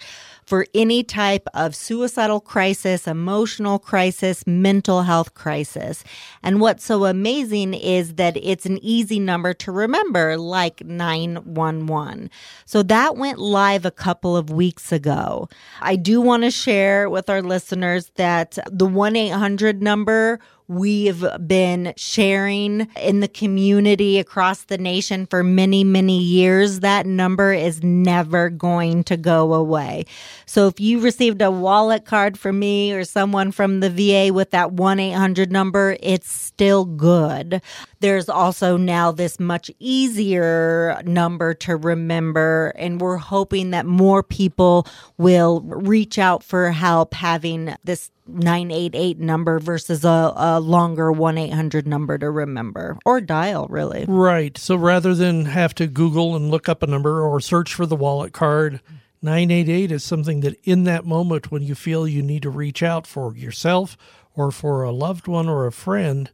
for 0.54 0.68
any 0.76 1.04
type 1.04 1.48
of 1.56 1.76
suicidal 1.76 2.40
crisis, 2.40 3.08
emotional 3.08 3.80
crisis, 3.80 4.46
mental 4.46 5.02
health 5.02 5.34
crisis. 5.34 6.04
And 6.44 6.62
what's 6.62 6.86
so 6.86 7.06
amazing 7.06 7.74
is 7.74 8.14
that 8.18 8.38
it's 8.38 8.68
an 8.68 8.78
easy 8.84 9.20
number 9.20 9.56
to 9.56 9.72
remember, 9.72 10.38
like 10.38 10.86
911. 10.86 12.30
So 12.68 12.84
that 12.84 13.18
went 13.18 13.40
live 13.40 13.84
a 13.84 13.90
couple 13.90 14.38
of 14.38 14.52
weeks 14.52 14.92
ago. 14.92 15.50
I 15.82 15.96
do 15.96 16.22
want 16.22 16.44
to 16.44 16.52
share 16.52 17.10
with 17.10 17.32
our 17.32 17.42
listeners 17.42 18.12
that 18.18 18.60
the 18.72 18.86
1 18.86 19.16
800 19.16 19.82
number 19.82 20.40
we've 20.74 21.26
been 21.46 21.94
sharing 21.96 22.88
in 22.98 23.20
the 23.20 23.28
community 23.28 24.20
across 24.20 24.64
the 24.64 24.78
nation 24.78 25.26
for 25.26 25.44
many, 25.44 25.84
many 25.84 26.20
years, 26.20 26.82
that 26.82 27.06
number 27.06 27.54
is 27.54 27.84
never 27.84 28.50
going 28.50 29.04
to 29.06 29.18
go 29.18 29.54
away. 29.54 30.06
So 30.46 30.68
if 30.68 30.80
you 30.80 31.00
received 31.00 31.42
a 31.42 31.52
wallet 31.52 32.06
card 32.06 32.38
from 32.38 32.60
me 32.60 32.94
or 32.94 33.04
someone 33.04 33.52
from 33.52 33.80
the 33.80 33.90
VA 33.90 34.34
with 34.34 34.52
that 34.52 34.74
1 34.74 35.00
800 35.00 35.52
number, 35.52 35.98
it's 36.02 36.32
still 36.32 36.86
good. 36.86 37.62
There's 38.00 38.30
also 38.30 38.76
now 38.78 39.12
this 39.12 39.40
much 39.40 39.72
easier 39.80 41.02
number 41.06 41.54
to 41.56 41.78
remember, 41.78 42.74
and 42.78 43.00
we're 43.00 43.18
hoping 43.18 43.72
that 43.72 43.86
more 43.86 44.24
people 44.24 44.88
will 45.18 45.62
reach 45.62 46.20
out 46.20 46.44
for 46.44 46.72
help 46.72 47.14
having 47.14 47.76
this 47.84 48.12
988 48.28 49.20
number 49.20 49.60
versus 49.60 50.06
a, 50.06 50.34
a 50.36 50.60
longer 50.60 51.12
1 51.12 51.38
800 51.38 51.88
number 51.88 52.18
to 52.18 52.30
remember 52.30 52.98
or 53.06 53.22
dial, 53.22 53.68
really. 53.70 54.06
Right. 54.08 54.58
So 54.58 54.76
rather 54.76 55.14
than 55.14 55.46
have 55.46 55.76
to 55.76 55.88
Google 55.88 56.36
and 56.36 56.50
look 56.50 56.70
up 56.70 56.84
a 56.84 56.88
number 56.88 57.22
or 57.22 57.40
search 57.40 57.74
for 57.74 57.86
the 57.86 57.96
wallet 57.96 58.34
card, 58.34 58.82
988 59.22 59.92
is 59.92 60.04
something 60.04 60.42
that 60.42 60.60
in 60.64 60.84
that 60.84 61.06
moment 61.06 61.52
when 61.52 61.64
you 61.64 61.76
feel 61.76 62.08
you 62.08 62.22
need 62.22 62.42
to 62.44 62.50
reach 62.50 62.84
out 62.84 63.08
for 63.08 63.36
yourself 63.36 63.98
or 64.36 64.52
for 64.52 64.84
a 64.84 64.92
loved 64.92 65.28
one 65.28 65.48
or 65.48 65.66
a 65.66 65.72
friend, 65.72 66.30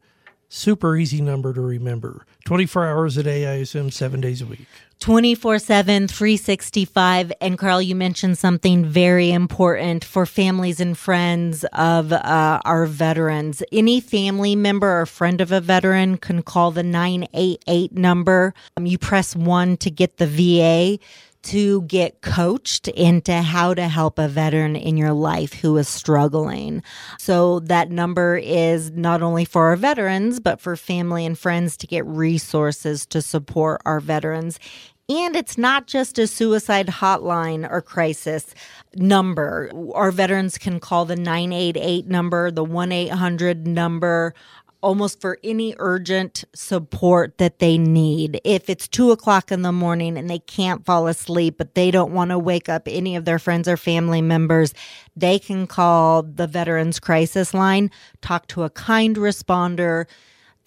super 0.47 0.95
easy 0.95 1.21
number 1.21 1.53
to 1.53 1.61
remember. 1.61 2.25
24 2.45 2.87
hours 2.87 3.17
a 3.17 3.23
day, 3.23 3.45
I 3.45 3.53
assume, 3.55 3.91
seven 3.91 4.21
days 4.21 4.41
a 4.41 4.45
week. 4.45 4.67
24 4.99 5.59
7, 5.59 6.07
365. 6.09 7.31
And 7.39 7.57
Carl, 7.57 7.81
you 7.81 7.95
mentioned 7.95 8.37
something 8.37 8.85
very 8.85 9.31
important 9.31 10.03
for 10.03 10.25
families 10.25 10.81
and 10.81 10.97
friends 10.97 11.63
of 11.71 12.11
uh, 12.11 12.59
our 12.65 12.85
veterans. 12.85 13.63
Any 13.71 14.01
family 14.01 14.57
member 14.57 14.99
or 14.99 15.05
friend 15.05 15.39
of 15.39 15.53
a 15.53 15.61
veteran 15.61 16.17
can 16.17 16.43
call 16.43 16.71
the 16.71 16.83
988 16.83 17.93
number. 17.93 18.53
Um, 18.75 18.85
you 18.85 18.97
press 18.97 19.37
one 19.37 19.77
to 19.77 19.89
get 19.89 20.17
the 20.17 20.27
VA 20.27 20.99
to 21.43 21.81
get 21.83 22.21
coached 22.21 22.87
into 22.89 23.33
how 23.41 23.73
to 23.73 23.87
help 23.87 24.19
a 24.19 24.27
veteran 24.27 24.75
in 24.75 24.97
your 24.97 25.13
life 25.13 25.53
who 25.53 25.77
is 25.77 25.87
struggling. 25.87 26.83
So 27.17 27.59
that 27.61 27.91
number 27.91 28.37
is 28.37 28.91
not 28.91 29.21
only 29.21 29.45
for 29.45 29.67
our 29.67 29.75
veterans, 29.75 30.39
but 30.39 30.59
for 30.59 30.75
family 30.75 31.25
and 31.25 31.37
friends 31.37 31.77
to 31.77 31.87
get 31.87 32.05
resources 32.05 33.05
to 33.07 33.21
support 33.21 33.81
our 33.85 33.99
veterans. 33.99 34.59
And 35.07 35.35
it's 35.35 35.57
not 35.57 35.87
just 35.87 36.19
a 36.19 36.27
suicide 36.27 36.85
hotline 36.87 37.67
or 37.67 37.81
crisis 37.81 38.53
number. 38.95 39.71
Our 39.95 40.11
veterans 40.11 40.59
can 40.59 40.79
call 40.79 41.05
the 41.05 41.15
988 41.15 42.07
number, 42.07 42.51
the 42.51 42.63
1 42.63 42.91
800 42.91 43.65
number 43.65 44.35
almost 44.81 45.19
for 45.19 45.37
any 45.43 45.75
urgent 45.77 46.43
support 46.53 47.37
that 47.37 47.59
they 47.59 47.77
need. 47.77 48.39
If 48.43 48.69
it's 48.69 48.87
two 48.87 49.11
o'clock 49.11 49.51
in 49.51 49.61
the 49.61 49.71
morning 49.71 50.17
and 50.17 50.29
they 50.29 50.39
can't 50.39 50.85
fall 50.85 51.07
asleep, 51.07 51.55
but 51.57 51.75
they 51.75 51.91
don't 51.91 52.13
want 52.13 52.31
to 52.31 52.39
wake 52.39 52.69
up 52.69 52.83
any 52.87 53.15
of 53.15 53.25
their 53.25 53.39
friends 53.39 53.67
or 53.67 53.77
family 53.77 54.21
members, 54.21 54.73
they 55.15 55.39
can 55.39 55.67
call 55.67 56.23
the 56.23 56.47
Veterans 56.47 56.99
Crisis 56.99 57.53
Line, 57.53 57.91
talk 58.21 58.47
to 58.47 58.63
a 58.63 58.69
kind 58.69 59.15
responder 59.17 60.05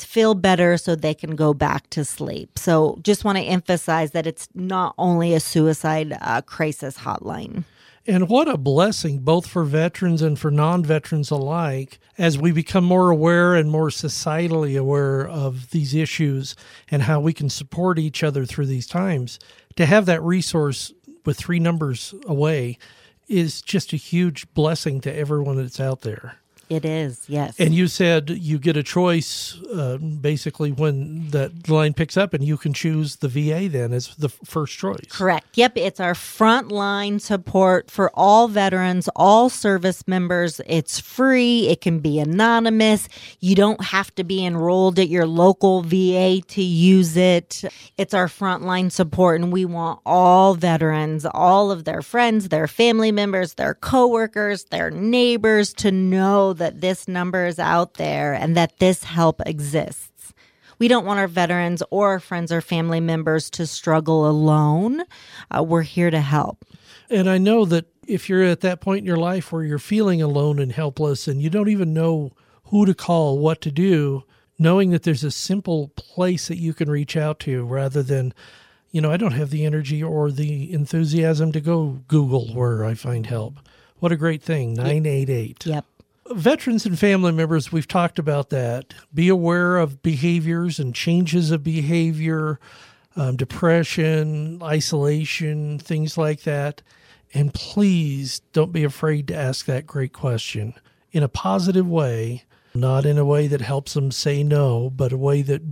feel 0.04 0.34
better 0.34 0.76
so 0.76 0.94
they 0.94 1.14
can 1.14 1.36
go 1.36 1.54
back 1.54 1.88
to 1.90 2.04
sleep. 2.04 2.58
So 2.58 2.98
just 3.02 3.24
want 3.24 3.38
to 3.38 3.44
emphasize 3.44 4.12
that 4.12 4.26
it's 4.26 4.48
not 4.54 4.94
only 4.98 5.34
a 5.34 5.40
suicide 5.40 6.16
uh, 6.20 6.42
crisis 6.42 6.98
hotline. 6.98 7.64
And 8.04 8.28
what 8.28 8.48
a 8.48 8.56
blessing, 8.56 9.20
both 9.20 9.46
for 9.46 9.62
veterans 9.62 10.22
and 10.22 10.36
for 10.36 10.50
non 10.50 10.84
veterans 10.84 11.30
alike, 11.30 12.00
as 12.18 12.36
we 12.36 12.50
become 12.50 12.84
more 12.84 13.10
aware 13.10 13.54
and 13.54 13.70
more 13.70 13.90
societally 13.90 14.78
aware 14.78 15.26
of 15.26 15.70
these 15.70 15.94
issues 15.94 16.56
and 16.90 17.02
how 17.02 17.20
we 17.20 17.32
can 17.32 17.48
support 17.48 18.00
each 18.00 18.24
other 18.24 18.44
through 18.44 18.66
these 18.66 18.88
times. 18.88 19.38
To 19.76 19.86
have 19.86 20.06
that 20.06 20.22
resource 20.22 20.92
with 21.24 21.38
three 21.38 21.60
numbers 21.60 22.12
away 22.26 22.76
is 23.28 23.62
just 23.62 23.92
a 23.92 23.96
huge 23.96 24.52
blessing 24.52 25.00
to 25.02 25.14
everyone 25.14 25.56
that's 25.56 25.80
out 25.80 26.00
there. 26.00 26.41
It 26.68 26.84
is, 26.84 27.28
yes. 27.28 27.58
And 27.58 27.74
you 27.74 27.86
said 27.86 28.30
you 28.30 28.58
get 28.58 28.76
a 28.76 28.82
choice 28.82 29.60
uh, 29.74 29.98
basically 29.98 30.72
when 30.72 31.28
that 31.30 31.68
line 31.68 31.92
picks 31.92 32.16
up, 32.16 32.32
and 32.32 32.42
you 32.42 32.56
can 32.56 32.72
choose 32.72 33.16
the 33.16 33.28
VA 33.28 33.68
then 33.68 33.92
as 33.92 34.14
the 34.16 34.28
first 34.28 34.78
choice. 34.78 35.04
Correct. 35.08 35.46
Yep. 35.54 35.72
It's 35.76 36.00
our 36.00 36.14
frontline 36.14 37.20
support 37.20 37.90
for 37.90 38.10
all 38.14 38.48
veterans, 38.48 39.08
all 39.14 39.48
service 39.48 40.06
members. 40.08 40.60
It's 40.66 40.98
free, 40.98 41.68
it 41.68 41.80
can 41.80 41.98
be 41.98 42.18
anonymous. 42.18 43.08
You 43.40 43.54
don't 43.54 43.82
have 43.84 44.14
to 44.14 44.24
be 44.24 44.44
enrolled 44.44 44.98
at 44.98 45.08
your 45.08 45.26
local 45.26 45.82
VA 45.82 46.40
to 46.40 46.62
use 46.62 47.16
it. 47.16 47.64
It's 47.98 48.14
our 48.14 48.28
frontline 48.28 48.90
support, 48.90 49.40
and 49.40 49.52
we 49.52 49.64
want 49.64 50.00
all 50.06 50.54
veterans, 50.54 51.26
all 51.26 51.70
of 51.70 51.84
their 51.84 52.02
friends, 52.02 52.48
their 52.48 52.66
family 52.66 53.12
members, 53.12 53.54
their 53.54 53.74
coworkers, 53.74 54.64
their 54.64 54.90
neighbors 54.90 55.72
to 55.74 55.92
know 55.92 56.51
that 56.54 56.80
this 56.80 57.08
number 57.08 57.46
is 57.46 57.58
out 57.58 57.94
there 57.94 58.34
and 58.34 58.56
that 58.56 58.78
this 58.78 59.04
help 59.04 59.40
exists. 59.46 60.34
We 60.78 60.88
don't 60.88 61.06
want 61.06 61.20
our 61.20 61.28
veterans 61.28 61.82
or 61.90 62.08
our 62.08 62.20
friends 62.20 62.50
or 62.50 62.60
family 62.60 63.00
members 63.00 63.48
to 63.50 63.66
struggle 63.66 64.28
alone. 64.28 65.04
Uh, 65.50 65.62
we're 65.62 65.82
here 65.82 66.10
to 66.10 66.20
help. 66.20 66.64
And 67.08 67.30
I 67.30 67.38
know 67.38 67.64
that 67.66 67.86
if 68.06 68.28
you're 68.28 68.42
at 68.42 68.62
that 68.62 68.80
point 68.80 69.00
in 69.00 69.06
your 69.06 69.16
life 69.16 69.52
where 69.52 69.62
you're 69.62 69.78
feeling 69.78 70.20
alone 70.20 70.58
and 70.58 70.72
helpless 70.72 71.28
and 71.28 71.40
you 71.40 71.50
don't 71.50 71.68
even 71.68 71.94
know 71.94 72.32
who 72.64 72.84
to 72.86 72.94
call, 72.94 73.38
what 73.38 73.60
to 73.60 73.70
do, 73.70 74.24
knowing 74.58 74.90
that 74.90 75.02
there's 75.02 75.24
a 75.24 75.30
simple 75.30 75.88
place 75.94 76.48
that 76.48 76.58
you 76.58 76.74
can 76.74 76.90
reach 76.90 77.16
out 77.16 77.38
to 77.40 77.64
rather 77.64 78.02
than, 78.02 78.34
you 78.90 79.00
know, 79.00 79.10
I 79.10 79.16
don't 79.16 79.32
have 79.32 79.50
the 79.50 79.64
energy 79.64 80.02
or 80.02 80.30
the 80.30 80.72
enthusiasm 80.72 81.52
to 81.52 81.60
go 81.60 82.00
Google 82.08 82.52
where 82.54 82.84
I 82.84 82.94
find 82.94 83.26
help. 83.26 83.54
What 83.98 84.10
a 84.10 84.16
great 84.16 84.42
thing. 84.42 84.74
988. 84.74 85.66
Yep. 85.66 85.84
Veterans 86.34 86.86
and 86.86 86.98
family 86.98 87.32
members, 87.32 87.72
we've 87.72 87.88
talked 87.88 88.18
about 88.18 88.50
that. 88.50 88.94
Be 89.12 89.28
aware 89.28 89.76
of 89.76 90.02
behaviors 90.02 90.78
and 90.78 90.94
changes 90.94 91.50
of 91.50 91.62
behavior, 91.62 92.58
um, 93.16 93.36
depression, 93.36 94.62
isolation, 94.62 95.78
things 95.78 96.16
like 96.16 96.42
that. 96.42 96.82
And 97.34 97.54
please 97.54 98.40
don't 98.52 98.72
be 98.72 98.84
afraid 98.84 99.28
to 99.28 99.36
ask 99.36 99.66
that 99.66 99.86
great 99.86 100.12
question 100.12 100.74
in 101.12 101.22
a 101.22 101.28
positive 101.28 101.88
way, 101.88 102.44
not 102.74 103.06
in 103.06 103.18
a 103.18 103.24
way 103.24 103.46
that 103.46 103.60
helps 103.60 103.94
them 103.94 104.10
say 104.10 104.42
no, 104.42 104.90
but 104.90 105.12
a 105.12 105.16
way 105.16 105.42
that 105.42 105.62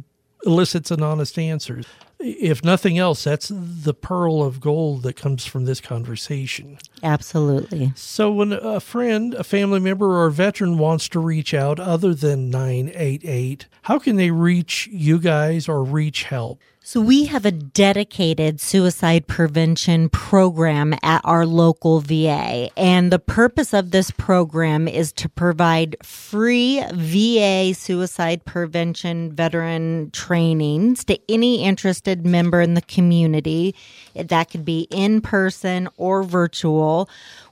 elicits 0.44 0.90
an 0.90 1.02
honest 1.02 1.38
answer. 1.38 1.82
If 2.22 2.62
nothing 2.62 2.98
else, 2.98 3.24
that's 3.24 3.50
the 3.50 3.94
pearl 3.94 4.42
of 4.42 4.60
gold 4.60 5.02
that 5.04 5.14
comes 5.14 5.46
from 5.46 5.64
this 5.64 5.80
conversation. 5.80 6.78
Absolutely. 7.02 7.92
So, 7.96 8.30
when 8.30 8.52
a 8.52 8.78
friend, 8.80 9.32
a 9.34 9.44
family 9.44 9.80
member, 9.80 10.06
or 10.06 10.26
a 10.26 10.32
veteran 10.32 10.76
wants 10.76 11.08
to 11.10 11.18
reach 11.18 11.54
out 11.54 11.80
other 11.80 12.14
than 12.14 12.50
988, 12.50 13.66
how 13.82 13.98
can 13.98 14.16
they 14.16 14.30
reach 14.30 14.86
you 14.92 15.18
guys 15.18 15.68
or 15.68 15.82
reach 15.82 16.24
help? 16.24 16.60
So, 16.90 17.00
we 17.00 17.26
have 17.26 17.46
a 17.46 17.52
dedicated 17.52 18.60
suicide 18.60 19.28
prevention 19.28 20.08
program 20.08 20.92
at 21.04 21.20
our 21.22 21.46
local 21.46 22.00
VA. 22.00 22.68
And 22.76 23.12
the 23.12 23.20
purpose 23.20 23.72
of 23.72 23.92
this 23.92 24.10
program 24.10 24.88
is 24.88 25.12
to 25.12 25.28
provide 25.28 25.94
free 26.02 26.82
VA 26.92 27.74
suicide 27.74 28.44
prevention 28.44 29.30
veteran 29.30 30.10
trainings 30.10 31.04
to 31.04 31.16
any 31.28 31.62
interested 31.62 32.26
member 32.26 32.60
in 32.60 32.74
the 32.74 32.82
community. 32.82 33.76
That 34.16 34.50
could 34.50 34.64
be 34.64 34.88
in 34.90 35.20
person 35.20 35.88
or 35.96 36.24
virtual. 36.24 37.08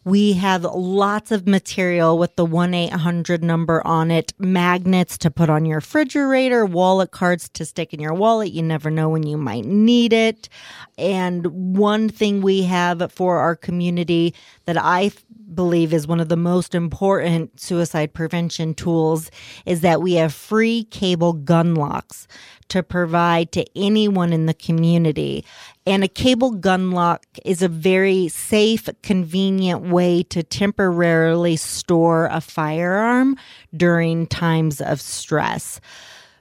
We 0.08 0.32
have 0.32 0.64
lots 0.64 1.30
of 1.32 1.46
material 1.46 2.16
with 2.16 2.34
the 2.36 2.46
1 2.46 2.72
800 2.72 3.44
number 3.44 3.86
on 3.86 4.10
it, 4.10 4.32
magnets 4.38 5.18
to 5.18 5.30
put 5.30 5.50
on 5.50 5.66
your 5.66 5.76
refrigerator, 5.76 6.64
wallet 6.64 7.10
cards 7.10 7.50
to 7.50 7.66
stick 7.66 7.92
in 7.92 8.00
your 8.00 8.14
wallet. 8.14 8.52
You 8.52 8.62
never 8.62 8.90
know 8.90 9.10
when 9.10 9.26
you 9.26 9.36
might 9.36 9.66
need 9.66 10.14
it. 10.14 10.48
And 10.96 11.46
one 11.76 12.08
thing 12.08 12.40
we 12.40 12.62
have 12.62 13.12
for 13.12 13.40
our 13.40 13.54
community 13.54 14.34
that 14.64 14.78
I 14.78 15.10
believe 15.58 15.92
is 15.92 16.06
one 16.06 16.20
of 16.20 16.28
the 16.28 16.36
most 16.36 16.72
important 16.72 17.58
suicide 17.58 18.14
prevention 18.14 18.74
tools 18.74 19.28
is 19.66 19.80
that 19.80 20.00
we 20.00 20.12
have 20.12 20.32
free 20.32 20.84
cable 20.84 21.32
gun 21.32 21.74
locks 21.74 22.28
to 22.68 22.80
provide 22.80 23.50
to 23.50 23.66
anyone 23.74 24.32
in 24.32 24.46
the 24.46 24.54
community. 24.54 25.44
And 25.84 26.04
a 26.04 26.08
cable 26.08 26.52
gun 26.52 26.92
lock 26.92 27.26
is 27.44 27.60
a 27.60 27.66
very 27.66 28.28
safe, 28.28 28.88
convenient 29.02 29.80
way 29.82 30.22
to 30.30 30.44
temporarily 30.44 31.56
store 31.56 32.26
a 32.26 32.40
firearm 32.40 33.36
during 33.76 34.28
times 34.28 34.80
of 34.80 35.00
stress. 35.00 35.80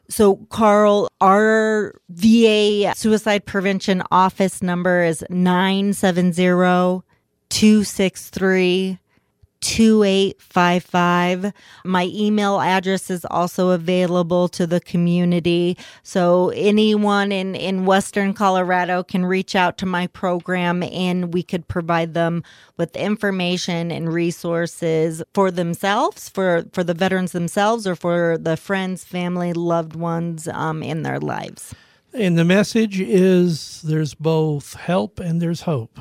So, 0.09 0.35
Carl, 0.51 1.09
our 1.21 1.99
VA 2.09 2.93
suicide 2.95 3.47
prevention 3.47 4.03
office 4.11 4.61
number 4.61 5.03
is 5.03 5.25
970 5.31 7.01
263 7.49 8.99
2855. 9.61 11.53
My 11.85 12.11
email 12.13 12.59
address 12.61 13.09
is 13.09 13.25
also 13.25 13.69
available 13.69 14.47
to 14.49 14.67
the 14.67 14.79
community. 14.79 15.77
So 16.03 16.49
anyone 16.55 17.31
in, 17.31 17.55
in 17.55 17.85
Western 17.85 18.33
Colorado 18.33 19.03
can 19.03 19.25
reach 19.25 19.55
out 19.55 19.77
to 19.79 19.85
my 19.85 20.07
program 20.07 20.83
and 20.83 21.33
we 21.33 21.43
could 21.43 21.67
provide 21.67 22.13
them 22.13 22.43
with 22.77 22.95
information 22.95 23.91
and 23.91 24.13
resources 24.13 25.23
for 25.33 25.51
themselves, 25.51 26.29
for, 26.29 26.65
for 26.73 26.83
the 26.83 26.93
veterans 26.93 27.31
themselves, 27.31 27.87
or 27.87 27.95
for 27.95 28.37
the 28.37 28.57
friends, 28.57 29.03
family, 29.03 29.53
loved 29.53 29.95
ones 29.95 30.47
um, 30.47 30.83
in 30.83 31.03
their 31.03 31.19
lives. 31.19 31.73
And 32.13 32.37
the 32.37 32.45
message 32.45 32.99
is 32.99 33.81
there's 33.81 34.13
both 34.13 34.73
help 34.75 35.19
and 35.19 35.41
there's 35.41 35.61
hope 35.61 35.99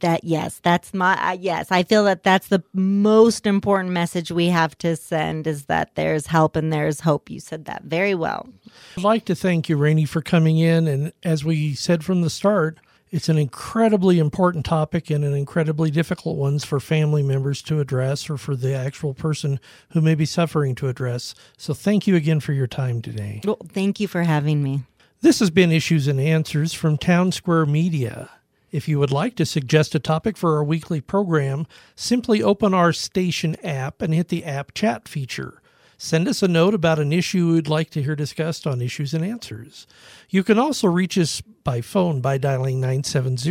that 0.00 0.24
yes 0.24 0.60
that's 0.62 0.92
my 0.92 1.14
uh, 1.30 1.36
yes 1.38 1.70
i 1.70 1.82
feel 1.82 2.04
that 2.04 2.22
that's 2.22 2.48
the 2.48 2.62
most 2.72 3.46
important 3.46 3.92
message 3.92 4.30
we 4.30 4.48
have 4.48 4.76
to 4.78 4.96
send 4.96 5.46
is 5.46 5.66
that 5.66 5.94
there's 5.94 6.26
help 6.26 6.56
and 6.56 6.72
there's 6.72 7.00
hope. 7.00 7.30
You 7.30 7.40
said 7.40 7.64
that 7.66 7.84
very 7.84 8.14
well. 8.14 8.48
I'd 8.96 9.04
like 9.04 9.24
to 9.26 9.34
thank 9.34 9.68
you 9.68 9.76
rainey 9.76 10.04
for 10.04 10.22
coming 10.22 10.58
in. 10.58 10.86
And 10.86 11.12
as 11.24 11.44
we 11.44 11.74
said 11.74 12.04
from 12.04 12.22
the 12.22 12.30
start 12.30 12.78
it's 13.12 13.28
an 13.28 13.38
incredibly 13.38 14.18
important 14.18 14.66
topic 14.66 15.10
and 15.10 15.24
an 15.24 15.32
incredibly 15.32 15.92
difficult 15.92 16.36
one 16.36 16.58
for 16.58 16.80
family 16.80 17.22
members 17.22 17.62
to 17.62 17.78
address 17.78 18.28
or 18.28 18.36
for 18.36 18.56
the 18.56 18.74
actual 18.74 19.14
person 19.14 19.60
who 19.90 20.00
may 20.00 20.16
be 20.16 20.26
suffering 20.26 20.74
to 20.74 20.88
address. 20.88 21.34
So 21.56 21.72
thank 21.72 22.08
you 22.08 22.16
again 22.16 22.40
for 22.40 22.52
your 22.52 22.66
time 22.66 23.00
today. 23.00 23.40
Well 23.44 23.58
thank 23.68 24.00
you 24.00 24.08
for 24.08 24.24
having 24.24 24.62
me. 24.62 24.82
This 25.20 25.38
has 25.38 25.50
been 25.50 25.72
issues 25.72 26.08
and 26.08 26.20
answers 26.20 26.72
from 26.72 26.98
town 26.98 27.32
square 27.32 27.64
media 27.64 28.28
if 28.76 28.86
you 28.86 28.98
would 28.98 29.10
like 29.10 29.34
to 29.36 29.46
suggest 29.46 29.94
a 29.94 29.98
topic 29.98 30.36
for 30.36 30.56
our 30.56 30.62
weekly 30.62 31.00
program, 31.00 31.66
simply 31.94 32.42
open 32.42 32.74
our 32.74 32.92
station 32.92 33.56
app 33.64 34.02
and 34.02 34.12
hit 34.12 34.28
the 34.28 34.44
app 34.44 34.74
chat 34.74 35.08
feature. 35.08 35.62
Send 35.96 36.28
us 36.28 36.42
a 36.42 36.48
note 36.48 36.74
about 36.74 36.98
an 36.98 37.10
issue 37.10 37.38
you 37.38 37.52
would 37.54 37.70
like 37.70 37.88
to 37.90 38.02
hear 38.02 38.14
discussed 38.14 38.66
on 38.66 38.82
Issues 38.82 39.14
and 39.14 39.24
Answers. 39.24 39.86
You 40.28 40.44
can 40.44 40.58
also 40.58 40.88
reach 40.88 41.16
us 41.16 41.40
by 41.40 41.80
phone 41.80 42.20
by 42.20 42.36
dialing 42.36 42.78
970 42.80 43.50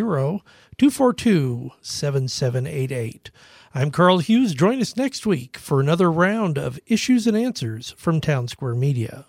242 0.78 1.72
7788. 1.82 3.32
I'm 3.74 3.90
Carl 3.90 4.20
Hughes. 4.20 4.54
Join 4.54 4.80
us 4.80 4.96
next 4.96 5.26
week 5.26 5.58
for 5.58 5.80
another 5.80 6.12
round 6.12 6.60
of 6.60 6.80
Issues 6.86 7.26
and 7.26 7.36
Answers 7.36 7.96
from 7.98 8.22
Town 8.22 8.48
Square 8.48 8.76
Media. 8.76 9.26